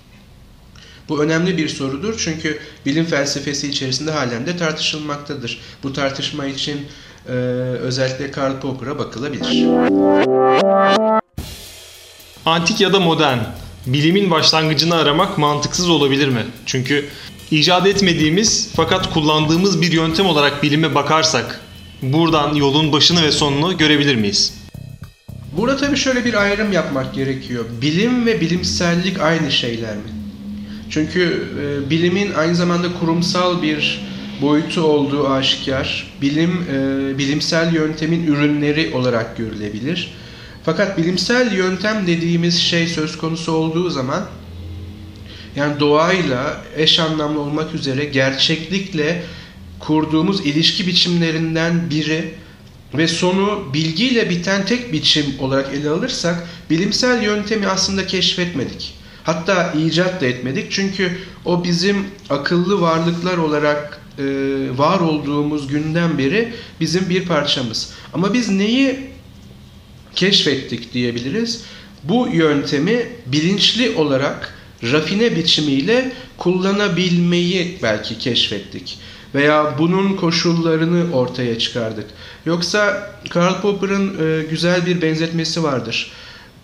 Bu 1.08 1.22
önemli 1.22 1.56
bir 1.56 1.68
sorudur 1.68 2.14
çünkü 2.18 2.58
bilim 2.86 3.04
felsefesi 3.04 3.68
içerisinde 3.68 4.10
halen 4.10 4.46
de 4.46 4.56
tartışılmaktadır. 4.56 5.60
Bu 5.82 5.92
tartışma 5.92 6.46
için 6.46 6.86
e, 7.28 7.32
özellikle 7.82 8.30
Karl 8.30 8.60
Popper'a 8.60 8.98
bakılabilir. 8.98 9.66
Antik 12.46 12.80
ya 12.80 12.92
da 12.92 13.00
modern, 13.00 13.38
bilimin 13.86 14.30
başlangıcını 14.30 14.94
aramak 14.94 15.38
mantıksız 15.38 15.88
olabilir 15.88 16.28
mi? 16.28 16.46
Çünkü 16.66 17.04
icat 17.50 17.86
etmediğimiz 17.86 18.70
fakat 18.76 19.12
kullandığımız 19.14 19.82
bir 19.82 19.92
yöntem 19.92 20.26
olarak 20.26 20.62
bilime 20.62 20.94
bakarsak 20.94 21.60
buradan 22.02 22.54
yolun 22.54 22.92
başını 22.92 23.22
ve 23.22 23.32
sonunu 23.32 23.78
görebilir 23.78 24.14
miyiz? 24.16 24.54
Burada 25.56 25.76
tabii 25.76 25.96
şöyle 25.96 26.24
bir 26.24 26.34
ayrım 26.34 26.72
yapmak 26.72 27.14
gerekiyor. 27.14 27.64
Bilim 27.82 28.26
ve 28.26 28.40
bilimsellik 28.40 29.20
aynı 29.20 29.52
şeyler 29.52 29.96
mi? 29.96 30.10
Çünkü 30.90 31.48
e, 31.60 31.90
bilimin 31.90 32.32
aynı 32.32 32.54
zamanda 32.54 32.86
kurumsal 33.00 33.62
bir 33.62 34.00
boyutu 34.44 34.82
olduğu 34.82 35.28
aşikar. 35.28 36.12
Bilim, 36.20 36.50
e, 36.50 37.18
bilimsel 37.18 37.74
yöntemin 37.74 38.26
ürünleri 38.26 38.94
olarak 38.94 39.36
görülebilir. 39.36 40.14
Fakat 40.64 40.98
bilimsel 40.98 41.52
yöntem 41.52 42.06
dediğimiz 42.06 42.58
şey 42.58 42.86
söz 42.86 43.18
konusu 43.18 43.52
olduğu 43.52 43.90
zaman 43.90 44.26
yani 45.56 45.80
doğayla 45.80 46.62
eş 46.76 47.00
anlamlı 47.00 47.40
olmak 47.40 47.74
üzere 47.74 48.04
gerçeklikle 48.04 49.22
kurduğumuz 49.78 50.46
ilişki 50.46 50.86
biçimlerinden 50.86 51.90
biri 51.90 52.34
ve 52.94 53.08
sonu 53.08 53.64
bilgiyle 53.74 54.30
biten 54.30 54.66
tek 54.66 54.92
biçim 54.92 55.26
olarak 55.40 55.74
ele 55.74 55.90
alırsak 55.90 56.48
bilimsel 56.70 57.22
yöntemi 57.22 57.66
aslında 57.66 58.06
keşfetmedik. 58.06 58.94
Hatta 59.24 59.72
icat 59.72 60.20
da 60.20 60.26
etmedik 60.26 60.72
çünkü 60.72 61.18
o 61.44 61.64
bizim 61.64 62.06
akıllı 62.30 62.80
varlıklar 62.80 63.36
olarak 63.36 64.03
e, 64.18 64.24
var 64.76 65.00
olduğumuz 65.00 65.68
günden 65.68 66.18
beri 66.18 66.54
bizim 66.80 67.08
bir 67.08 67.24
parçamız. 67.24 67.92
Ama 68.12 68.34
biz 68.34 68.48
neyi 68.50 68.96
keşfettik 70.14 70.94
diyebiliriz? 70.94 71.64
Bu 72.04 72.28
yöntemi 72.32 73.06
bilinçli 73.26 73.90
olarak 73.96 74.54
rafine 74.82 75.36
biçimiyle 75.36 76.12
kullanabilmeyi 76.38 77.78
belki 77.82 78.18
keşfettik 78.18 78.98
veya 79.34 79.74
bunun 79.78 80.16
koşullarını 80.16 81.16
ortaya 81.16 81.58
çıkardık. 81.58 82.06
Yoksa 82.46 83.10
Karl 83.30 83.60
Popper'ın 83.60 84.08
e, 84.08 84.42
güzel 84.42 84.86
bir 84.86 85.02
benzetmesi 85.02 85.62
vardır. 85.62 86.12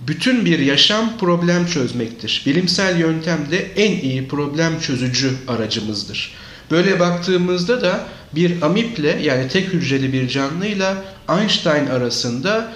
Bütün 0.01 0.45
bir 0.45 0.59
yaşam 0.59 1.19
problem 1.19 1.67
çözmektir. 1.67 2.43
Bilimsel 2.47 3.01
yöntem 3.01 3.39
de 3.51 3.71
en 3.77 4.01
iyi 4.01 4.29
problem 4.29 4.81
çözücü 4.81 5.31
aracımızdır. 5.49 6.33
Böyle 6.71 7.01
baktığımızda 7.01 7.83
da 7.83 8.07
bir 8.35 8.63
amiple 8.63 9.19
yani 9.23 9.49
tek 9.49 9.73
hücreli 9.73 10.13
bir 10.13 10.29
canlıyla 10.29 11.05
Einstein 11.41 11.87
arasında 11.87 12.73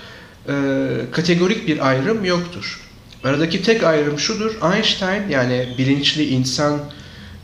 e, 0.49 0.53
kategorik 1.13 1.69
bir 1.69 1.89
ayrım 1.89 2.25
yoktur. 2.25 2.81
Aradaki 3.25 3.63
tek 3.63 3.85
ayrım 3.85 4.19
şudur. 4.19 4.53
Einstein 4.75 5.29
yani 5.31 5.69
bilinçli 5.79 6.29
insan 6.29 6.81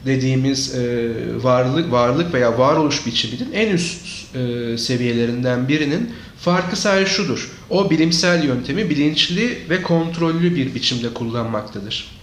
dediğimiz 0.07 0.75
e, 0.75 1.11
varlık 1.43 1.93
varlık 1.93 2.35
veya 2.35 2.59
varoluş 2.59 3.07
biçiminin 3.07 3.53
en 3.53 3.71
üst 3.71 4.07
e, 4.37 4.79
seviyelerinden 4.79 5.69
birinin 5.69 6.11
farkı 6.39 6.77
sadece 6.77 7.11
şudur. 7.11 7.51
O 7.71 7.91
bilimsel 7.91 8.45
yöntemi 8.45 8.91
bilinçli 8.91 9.59
ve 9.71 9.83
kontrollü 9.83 10.57
bir 10.57 10.75
biçimde 10.75 11.15
kullanmaktadır. 11.15 12.20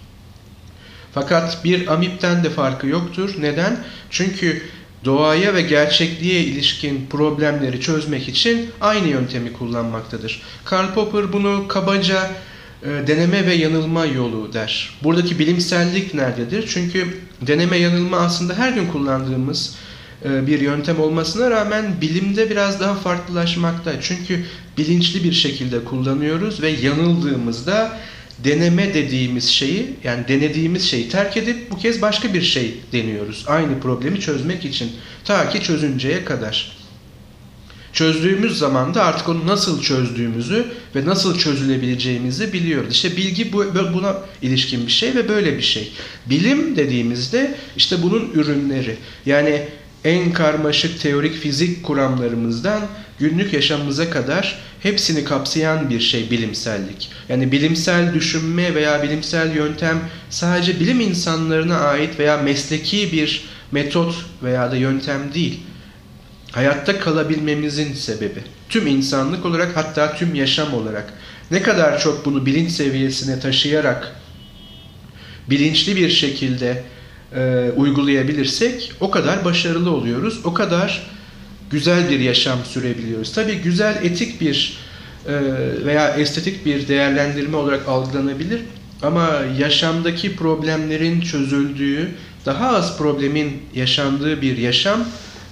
Fakat 1.13 1.63
bir 1.63 1.93
amipten 1.93 2.43
de 2.43 2.49
farkı 2.49 2.87
yoktur. 2.87 3.35
Neden? 3.39 3.77
Çünkü 4.09 4.61
doğaya 5.05 5.53
ve 5.53 5.61
gerçekliğe 5.61 6.41
ilişkin 6.41 7.07
problemleri 7.09 7.81
çözmek 7.81 8.29
için 8.29 8.69
aynı 8.81 9.07
yöntemi 9.07 9.53
kullanmaktadır. 9.53 10.41
Karl 10.65 10.93
Popper 10.93 11.33
bunu 11.33 11.67
kabaca 11.67 12.31
e, 12.83 13.07
deneme 13.07 13.45
ve 13.45 13.53
yanılma 13.53 14.05
yolu 14.05 14.53
der. 14.53 14.89
Buradaki 15.03 15.39
bilimsellik 15.39 16.13
nerededir? 16.13 16.65
Çünkü 16.67 17.17
deneme 17.41 17.77
yanılma 17.77 18.17
aslında 18.17 18.53
her 18.53 18.71
gün 18.71 18.87
kullandığımız 18.87 19.75
e, 20.25 20.47
bir 20.47 20.59
yöntem 20.59 20.99
olmasına 20.99 21.51
rağmen 21.51 22.01
bilimde 22.01 22.49
biraz 22.49 22.79
daha 22.79 22.95
farklılaşmakta. 22.95 24.01
Çünkü 24.01 24.45
bilinçli 24.77 25.23
bir 25.23 25.33
şekilde 25.33 25.83
kullanıyoruz 25.83 26.61
ve 26.61 26.69
yanıldığımızda 26.69 27.97
deneme 28.43 28.93
dediğimiz 28.93 29.49
şeyi 29.49 29.95
yani 30.03 30.27
denediğimiz 30.27 30.89
şeyi 30.89 31.09
terk 31.09 31.37
edip 31.37 31.71
bu 31.71 31.77
kez 31.77 32.01
başka 32.01 32.33
bir 32.33 32.41
şey 32.41 32.77
deniyoruz. 32.91 33.45
Aynı 33.47 33.79
problemi 33.79 34.19
çözmek 34.19 34.65
için 34.65 34.91
ta 35.25 35.49
ki 35.49 35.61
çözünceye 35.61 36.25
kadar. 36.25 36.77
Çözdüğümüz 37.93 38.57
zaman 38.57 38.93
da 38.93 39.03
artık 39.03 39.29
onu 39.29 39.47
nasıl 39.47 39.81
çözdüğümüzü 39.81 40.65
ve 40.95 41.05
nasıl 41.05 41.39
çözülebileceğimizi 41.39 42.53
biliyoruz. 42.53 42.91
İşte 42.91 43.17
bilgi 43.17 43.53
bu, 43.53 43.65
buna 43.93 44.15
ilişkin 44.41 44.87
bir 44.87 44.91
şey 44.91 45.15
ve 45.15 45.29
böyle 45.29 45.57
bir 45.57 45.61
şey. 45.61 45.91
Bilim 46.25 46.75
dediğimizde 46.75 47.55
işte 47.77 48.03
bunun 48.03 48.31
ürünleri. 48.33 48.95
Yani 49.25 49.67
en 50.03 50.33
karmaşık 50.33 51.01
teorik 51.01 51.35
fizik 51.35 51.83
kuramlarımızdan 51.83 52.81
günlük 53.19 53.53
yaşamımıza 53.53 54.09
kadar 54.09 54.59
hepsini 54.83 55.23
kapsayan 55.23 55.89
bir 55.89 55.99
şey 55.99 56.31
bilimsellik. 56.31 57.09
Yani 57.29 57.51
bilimsel 57.51 58.13
düşünme 58.13 58.75
veya 58.75 59.03
bilimsel 59.03 59.55
yöntem 59.55 59.99
sadece 60.29 60.79
bilim 60.79 60.99
insanlarına 60.99 61.79
ait 61.79 62.19
veya 62.19 62.37
mesleki 62.37 63.11
bir 63.11 63.45
metot 63.71 64.25
veya 64.43 64.71
da 64.71 64.75
yöntem 64.75 65.33
değil. 65.33 65.59
Hayatta 66.51 66.99
kalabilmemizin 66.99 67.93
sebebi. 67.93 68.39
Tüm 68.69 68.87
insanlık 68.87 69.45
olarak 69.45 69.77
hatta 69.77 70.15
tüm 70.15 70.35
yaşam 70.35 70.73
olarak 70.73 71.13
ne 71.51 71.61
kadar 71.61 71.99
çok 71.99 72.25
bunu 72.25 72.45
bilinç 72.45 72.71
seviyesine 72.71 73.39
taşıyarak 73.39 74.15
bilinçli 75.49 75.95
bir 75.95 76.09
şekilde 76.09 76.83
e, 77.35 77.71
uygulayabilirsek 77.75 78.91
o 78.99 79.11
kadar 79.11 79.45
başarılı 79.45 79.91
oluyoruz. 79.91 80.39
O 80.43 80.53
kadar 80.53 81.07
güzel 81.71 82.09
bir 82.09 82.19
yaşam 82.19 82.59
sürebiliyoruz. 82.65 83.33
Tabi 83.33 83.55
güzel 83.55 84.03
etik 84.03 84.41
bir 84.41 84.77
e, 85.27 85.33
veya 85.85 86.09
estetik 86.09 86.65
bir 86.65 86.87
değerlendirme 86.87 87.57
olarak 87.57 87.87
algılanabilir 87.87 88.61
ama 89.01 89.29
yaşamdaki 89.59 90.35
problemlerin 90.35 91.21
çözüldüğü, 91.21 92.09
daha 92.45 92.75
az 92.75 92.97
problemin 92.97 93.61
yaşandığı 93.75 94.41
bir 94.41 94.57
yaşam 94.57 94.99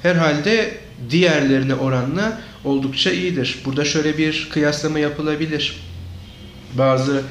herhalde 0.03 0.77
diğerlerine 1.09 1.75
oranla 1.75 2.41
oldukça 2.63 3.11
iyidir. 3.11 3.57
Burada 3.65 3.85
şöyle 3.85 4.17
bir 4.17 4.47
kıyaslama 4.51 4.99
yapılabilir. 4.99 5.79
Bazı 6.73 7.21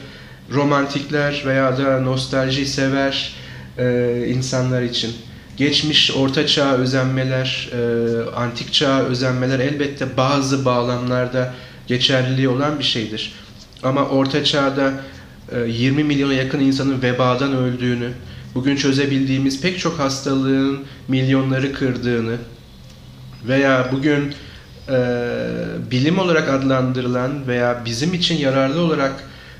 romantikler 0.52 1.42
veya 1.46 1.78
da 1.78 2.00
nostalji 2.00 2.66
sever 2.66 3.32
e, 3.78 4.26
insanlar 4.28 4.82
için 4.82 5.12
geçmiş 5.56 6.10
orta 6.10 6.46
çağ 6.46 6.76
özenmeler, 6.76 7.70
e, 7.72 8.30
antik 8.36 8.72
çağ 8.72 9.02
özenmeler 9.02 9.58
elbette 9.58 10.16
bazı 10.16 10.64
bağlamlarda 10.64 11.54
geçerliliği 11.86 12.48
olan 12.48 12.78
bir 12.78 12.84
şeydir. 12.84 13.32
Ama 13.82 14.08
orta 14.08 14.44
çağda 14.44 14.92
e, 15.52 15.60
20 15.70 16.04
milyona 16.04 16.32
yakın 16.32 16.60
insanın 16.60 17.02
vebadan 17.02 17.56
öldüğünü, 17.56 18.10
bugün 18.54 18.76
çözebildiğimiz 18.76 19.60
pek 19.60 19.78
çok 19.78 19.98
hastalığın 19.98 20.84
milyonları 21.08 21.72
kırdığını 21.72 22.36
veya 23.48 23.88
bugün 23.92 24.34
e, 24.88 24.96
bilim 25.90 26.18
olarak 26.18 26.48
adlandırılan 26.48 27.46
veya 27.46 27.82
bizim 27.84 28.14
için 28.14 28.38
yararlı 28.38 28.80
olarak 28.80 29.12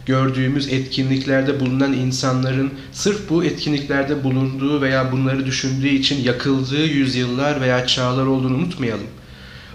gördüğümüz 0.07 0.69
etkinliklerde 0.69 1.61
bulunan 1.61 1.93
insanların 1.93 2.73
sırf 2.93 3.31
bu 3.31 3.45
etkinliklerde 3.45 4.25
bulunduğu 4.25 4.81
veya 4.81 5.12
bunları 5.12 5.47
düşündüğü 5.47 5.88
için 5.88 6.25
yakıldığı 6.25 6.87
yüzyıllar 6.87 7.61
veya 7.61 7.87
çağlar 7.87 8.27
olduğunu 8.27 8.55
unutmayalım. 8.55 9.07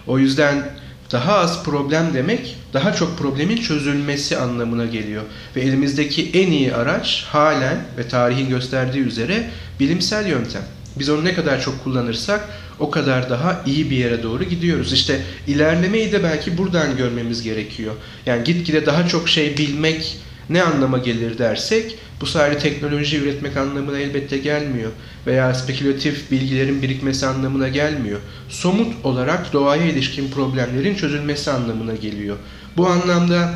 O 0.06 0.18
yüzden 0.18 0.70
daha 1.12 1.34
az 1.34 1.64
problem 1.64 2.14
demek 2.14 2.56
daha 2.72 2.92
çok 2.92 3.18
problemin 3.18 3.56
çözülmesi 3.56 4.36
anlamına 4.36 4.86
geliyor. 4.86 5.22
Ve 5.56 5.60
elimizdeki 5.60 6.30
en 6.34 6.52
iyi 6.52 6.74
araç 6.74 7.24
halen 7.28 7.84
ve 7.98 8.08
tarihin 8.08 8.48
gösterdiği 8.48 9.00
üzere 9.00 9.50
bilimsel 9.80 10.26
yöntem. 10.26 10.62
Biz 10.98 11.10
onu 11.10 11.24
ne 11.24 11.34
kadar 11.34 11.60
çok 11.60 11.84
kullanırsak 11.84 12.48
o 12.80 12.90
kadar 12.90 13.30
daha 13.30 13.62
iyi 13.66 13.90
bir 13.90 13.96
yere 13.96 14.22
doğru 14.22 14.44
gidiyoruz. 14.44 14.92
İşte 14.92 15.20
ilerlemeyi 15.46 16.12
de 16.12 16.22
belki 16.22 16.58
buradan 16.58 16.96
görmemiz 16.96 17.42
gerekiyor. 17.42 17.94
Yani 18.26 18.44
gitgide 18.44 18.86
daha 18.86 19.08
çok 19.08 19.28
şey 19.28 19.58
bilmek 19.58 20.16
ne 20.50 20.62
anlama 20.62 20.98
gelir 20.98 21.38
dersek 21.38 21.98
bu 22.20 22.26
sadece 22.26 22.58
teknoloji 22.58 23.16
üretmek 23.16 23.56
anlamına 23.56 23.98
elbette 23.98 24.38
gelmiyor. 24.38 24.90
Veya 25.26 25.54
spekülatif 25.54 26.30
bilgilerin 26.30 26.82
birikmesi 26.82 27.26
anlamına 27.26 27.68
gelmiyor. 27.68 28.20
Somut 28.48 29.04
olarak 29.04 29.52
doğaya 29.52 29.84
ilişkin 29.84 30.30
problemlerin 30.30 30.94
çözülmesi 30.94 31.50
anlamına 31.50 31.94
geliyor. 31.94 32.36
Bu 32.76 32.86
anlamda 32.86 33.54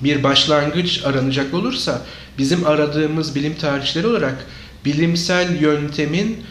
bir 0.00 0.22
başlangıç 0.22 1.04
aranacak 1.04 1.54
olursa 1.54 2.02
bizim 2.38 2.66
aradığımız 2.66 3.34
bilim 3.34 3.54
tarihçileri 3.54 4.06
olarak 4.06 4.46
bilimsel 4.84 5.60
yöntemin 5.60 6.44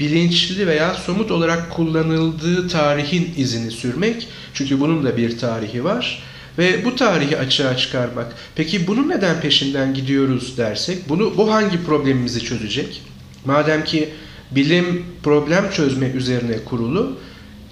bilinçli 0.00 0.66
veya 0.66 0.94
somut 0.94 1.30
olarak 1.30 1.70
kullanıldığı 1.70 2.68
tarihin 2.68 3.34
izini 3.36 3.70
sürmek. 3.70 4.28
Çünkü 4.54 4.80
bunun 4.80 5.04
da 5.04 5.16
bir 5.16 5.38
tarihi 5.38 5.84
var. 5.84 6.22
Ve 6.58 6.84
bu 6.84 6.96
tarihi 6.96 7.38
açığa 7.38 7.76
çıkarmak. 7.76 8.26
Peki 8.54 8.86
bunun 8.86 9.08
neden 9.08 9.40
peşinden 9.40 9.94
gidiyoruz 9.94 10.58
dersek, 10.58 11.08
bunu 11.08 11.36
bu 11.36 11.52
hangi 11.52 11.84
problemimizi 11.84 12.40
çözecek? 12.40 13.02
Madem 13.44 13.84
ki 13.84 14.08
bilim 14.50 15.06
problem 15.22 15.70
çözme 15.70 16.06
üzerine 16.06 16.64
kurulu 16.64 17.18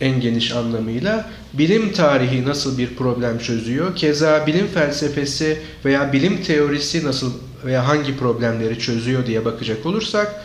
en 0.01 0.21
geniş 0.21 0.53
anlamıyla 0.53 1.31
bilim 1.53 1.93
tarihi 1.93 2.47
nasıl 2.47 2.79
bir 2.79 2.95
problem 2.95 3.39
çözüyor? 3.39 3.97
Keza 3.97 4.47
bilim 4.47 4.67
felsefesi 4.67 5.59
veya 5.85 6.13
bilim 6.13 6.43
teorisi 6.43 7.05
nasıl 7.05 7.33
veya 7.65 7.89
hangi 7.89 8.17
problemleri 8.17 8.79
çözüyor 8.79 9.27
diye 9.27 9.45
bakacak 9.45 9.87
olursak 9.87 10.45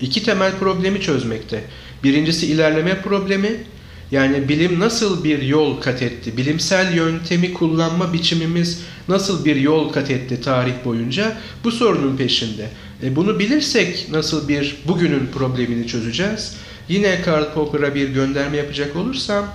iki 0.00 0.22
temel 0.22 0.52
problemi 0.58 1.00
çözmekte. 1.00 1.64
Birincisi 2.04 2.46
ilerleme 2.46 3.02
problemi. 3.02 3.50
Yani 4.10 4.48
bilim 4.48 4.80
nasıl 4.80 5.24
bir 5.24 5.42
yol 5.42 5.80
kat 5.80 6.02
etti? 6.02 6.36
Bilimsel 6.36 6.94
yöntemi 6.94 7.54
kullanma 7.54 8.12
biçimimiz 8.12 8.80
nasıl 9.08 9.44
bir 9.44 9.56
yol 9.56 9.92
kat 9.92 10.10
etti 10.10 10.40
tarih 10.40 10.72
boyunca? 10.84 11.36
Bu 11.64 11.70
sorunun 11.70 12.16
peşinde. 12.16 12.68
E 13.02 13.16
bunu 13.16 13.38
bilirsek 13.38 14.06
nasıl 14.10 14.48
bir 14.48 14.76
bugünün 14.88 15.26
problemini 15.34 15.86
çözeceğiz? 15.86 16.56
Yine 16.88 17.22
Karl 17.22 17.54
Popper'a 17.54 17.94
bir 17.94 18.08
gönderme 18.08 18.56
yapacak 18.56 18.96
olursam 18.96 19.46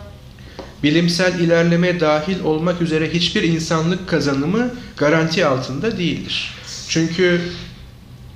bilimsel 0.84 1.40
ilerleme 1.40 2.00
dahil 2.00 2.44
olmak 2.44 2.82
üzere 2.82 3.14
hiçbir 3.14 3.44
insanlık 3.44 4.10
kazanımı 4.10 4.74
garanti 4.98 5.46
altında 5.46 5.98
değildir. 5.98 6.54
Çünkü 6.88 7.42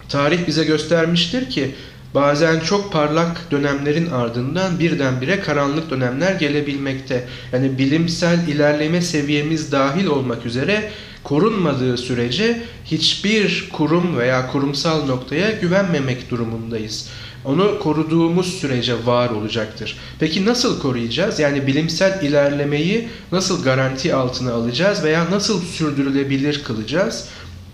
tarih 0.09 0.47
bize 0.47 0.63
göstermiştir 0.63 1.49
ki 1.49 1.75
bazen 2.15 2.59
çok 2.59 2.91
parlak 2.91 3.51
dönemlerin 3.51 4.11
ardından 4.11 4.79
birdenbire 4.79 5.39
karanlık 5.39 5.89
dönemler 5.89 6.35
gelebilmekte. 6.35 7.27
Yani 7.53 7.77
bilimsel 7.77 8.47
ilerleme 8.47 9.01
seviyemiz 9.01 9.71
dahil 9.71 10.05
olmak 10.05 10.45
üzere 10.45 10.91
korunmadığı 11.23 11.97
sürece 11.97 12.61
hiçbir 12.85 13.69
kurum 13.73 14.17
veya 14.17 14.51
kurumsal 14.51 15.05
noktaya 15.05 15.51
güvenmemek 15.51 16.29
durumundayız. 16.29 17.09
Onu 17.45 17.79
koruduğumuz 17.79 18.59
sürece 18.59 19.05
var 19.05 19.29
olacaktır. 19.29 19.97
Peki 20.19 20.45
nasıl 20.45 20.81
koruyacağız? 20.81 21.39
Yani 21.39 21.67
bilimsel 21.67 22.23
ilerlemeyi 22.23 23.07
nasıl 23.31 23.63
garanti 23.63 24.15
altına 24.15 24.53
alacağız 24.53 25.03
veya 25.03 25.31
nasıl 25.31 25.61
sürdürülebilir 25.61 26.63
kılacağız? 26.63 27.27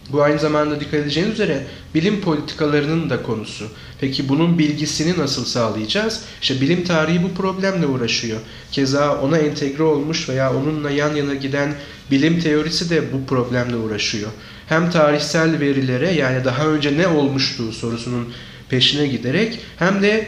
Bu 0.10 0.24
aynı 0.24 0.40
zamanda 0.40 0.80
dikkat 0.80 0.94
edeceğiniz 0.94 1.34
üzere 1.34 1.64
bilim 1.96 2.22
politikalarının 2.22 3.10
da 3.10 3.24
konusu. 3.24 3.68
Peki 4.00 4.30
bunun 4.30 4.60
bilgisini 4.60 5.20
nasıl 5.20 5.46
sağlayacağız? 5.46 6.24
İşte 6.42 6.62
bilim 6.62 6.84
tarihi 6.84 7.24
bu 7.24 7.34
problemle 7.34 7.86
uğraşıyor. 7.86 8.40
Keza 8.72 9.22
ona 9.22 9.38
entegre 9.38 9.84
olmuş 9.84 10.30
veya 10.30 10.54
onunla 10.54 10.92
yan 10.92 11.16
yana 11.16 11.34
giden 11.34 11.74
bilim 12.12 12.40
teorisi 12.40 12.90
de 12.90 13.14
bu 13.14 13.26
problemle 13.26 13.76
uğraşıyor. 13.76 14.30
Hem 14.70 14.92
tarihsel 14.92 15.60
verilere 15.60 16.12
yani 16.12 16.46
daha 16.46 16.68
önce 16.68 16.98
ne 16.98 17.08
olmuştu 17.08 17.72
sorusunun 17.72 18.34
peşine 18.70 19.08
giderek 19.08 19.60
hem 19.80 20.02
de 20.02 20.28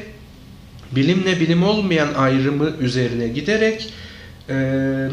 bilimle 0.92 1.40
bilim 1.40 1.64
olmayan 1.64 2.14
ayrımı 2.14 2.72
üzerine 2.80 3.28
giderek 3.28 3.94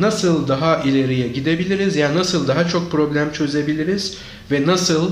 nasıl 0.01 0.49
daha 0.49 0.83
ileriye 0.83 1.29
gidebiliriz? 1.29 1.97
Yani 1.97 2.19
nasıl 2.19 2.49
daha 2.49 2.69
çok 2.69 2.91
problem 2.91 3.33
çözebiliriz 3.33 4.17
ve 4.51 4.67
nasıl 4.67 5.11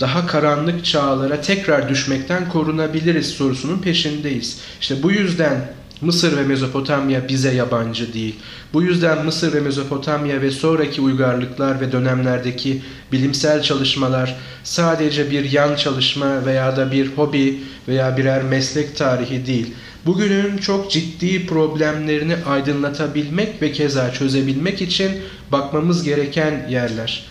daha 0.00 0.26
karanlık 0.26 0.84
çağlara 0.84 1.40
tekrar 1.40 1.88
düşmekten 1.88 2.48
korunabiliriz 2.48 3.26
sorusunun 3.26 3.78
peşindeyiz. 3.78 4.58
İşte 4.80 5.02
bu 5.02 5.12
yüzden 5.12 5.78
Mısır 6.00 6.36
ve 6.36 6.42
Mezopotamya 6.42 7.28
bize 7.28 7.54
yabancı 7.54 8.12
değil. 8.12 8.34
Bu 8.72 8.82
yüzden 8.82 9.24
Mısır 9.24 9.52
ve 9.52 9.60
Mezopotamya 9.60 10.42
ve 10.42 10.50
sonraki 10.50 11.00
uygarlıklar 11.00 11.80
ve 11.80 11.92
dönemlerdeki 11.92 12.82
bilimsel 13.12 13.62
çalışmalar 13.62 14.36
sadece 14.64 15.30
bir 15.30 15.52
yan 15.52 15.76
çalışma 15.76 16.46
veya 16.46 16.76
da 16.76 16.92
bir 16.92 17.06
hobi 17.16 17.60
veya 17.88 18.16
birer 18.16 18.42
meslek 18.42 18.96
tarihi 18.96 19.46
değil. 19.46 19.74
Bugünün 20.06 20.58
çok 20.58 20.90
ciddi 20.90 21.46
problemlerini 21.46 22.36
aydınlatabilmek 22.46 23.62
ve 23.62 23.72
keza 23.72 24.12
çözebilmek 24.12 24.82
için 24.82 25.10
bakmamız 25.52 26.04
gereken 26.04 26.68
yerler. 26.70 27.26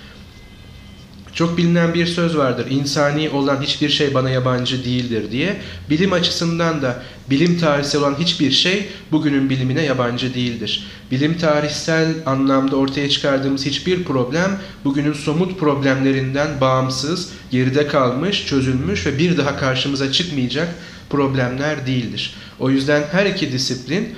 Çok 1.37 1.57
bilinen 1.57 1.93
bir 1.93 2.05
söz 2.05 2.37
vardır. 2.37 2.65
İnsani 2.69 3.29
olan 3.29 3.61
hiçbir 3.61 3.89
şey 3.89 4.13
bana 4.13 4.29
yabancı 4.29 4.85
değildir 4.85 5.31
diye. 5.31 5.57
Bilim 5.89 6.13
açısından 6.13 6.81
da 6.81 7.03
bilim 7.29 7.59
tarihsel 7.59 8.01
olan 8.01 8.15
hiçbir 8.19 8.51
şey 8.51 8.87
bugünün 9.11 9.49
bilimine 9.49 9.81
yabancı 9.81 10.33
değildir. 10.33 10.87
Bilim 11.11 11.37
tarihsel 11.37 12.13
anlamda 12.25 12.75
ortaya 12.75 13.09
çıkardığımız 13.09 13.65
hiçbir 13.65 14.03
problem 14.03 14.59
bugünün 14.85 15.13
somut 15.13 15.59
problemlerinden 15.59 16.61
bağımsız, 16.61 17.29
geride 17.51 17.87
kalmış, 17.87 18.45
çözülmüş 18.45 19.05
ve 19.05 19.17
bir 19.17 19.37
daha 19.37 19.57
karşımıza 19.57 20.11
çıkmayacak 20.11 20.67
problemler 21.09 21.87
değildir. 21.87 22.35
O 22.59 22.69
yüzden 22.69 23.03
her 23.11 23.25
iki 23.25 23.51
disiplin 23.51 24.15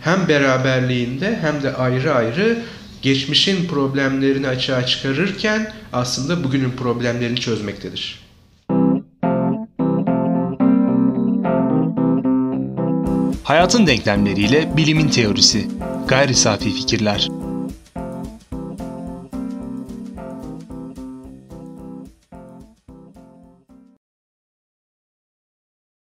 hem 0.00 0.28
beraberliğinde 0.28 1.38
hem 1.42 1.62
de 1.62 1.74
ayrı 1.74 2.14
ayrı 2.14 2.58
geçmişin 3.02 3.68
problemlerini 3.68 4.48
açığa 4.48 4.86
çıkarırken 4.86 5.72
aslında 5.92 6.44
bugünün 6.44 6.70
problemlerini 6.70 7.40
çözmektedir. 7.40 8.28
Hayatın 13.44 13.86
denklemleriyle 13.86 14.76
bilimin 14.76 15.08
teorisi. 15.08 15.68
Gayri 16.08 16.34
safi 16.34 16.74
fikirler. 16.74 17.28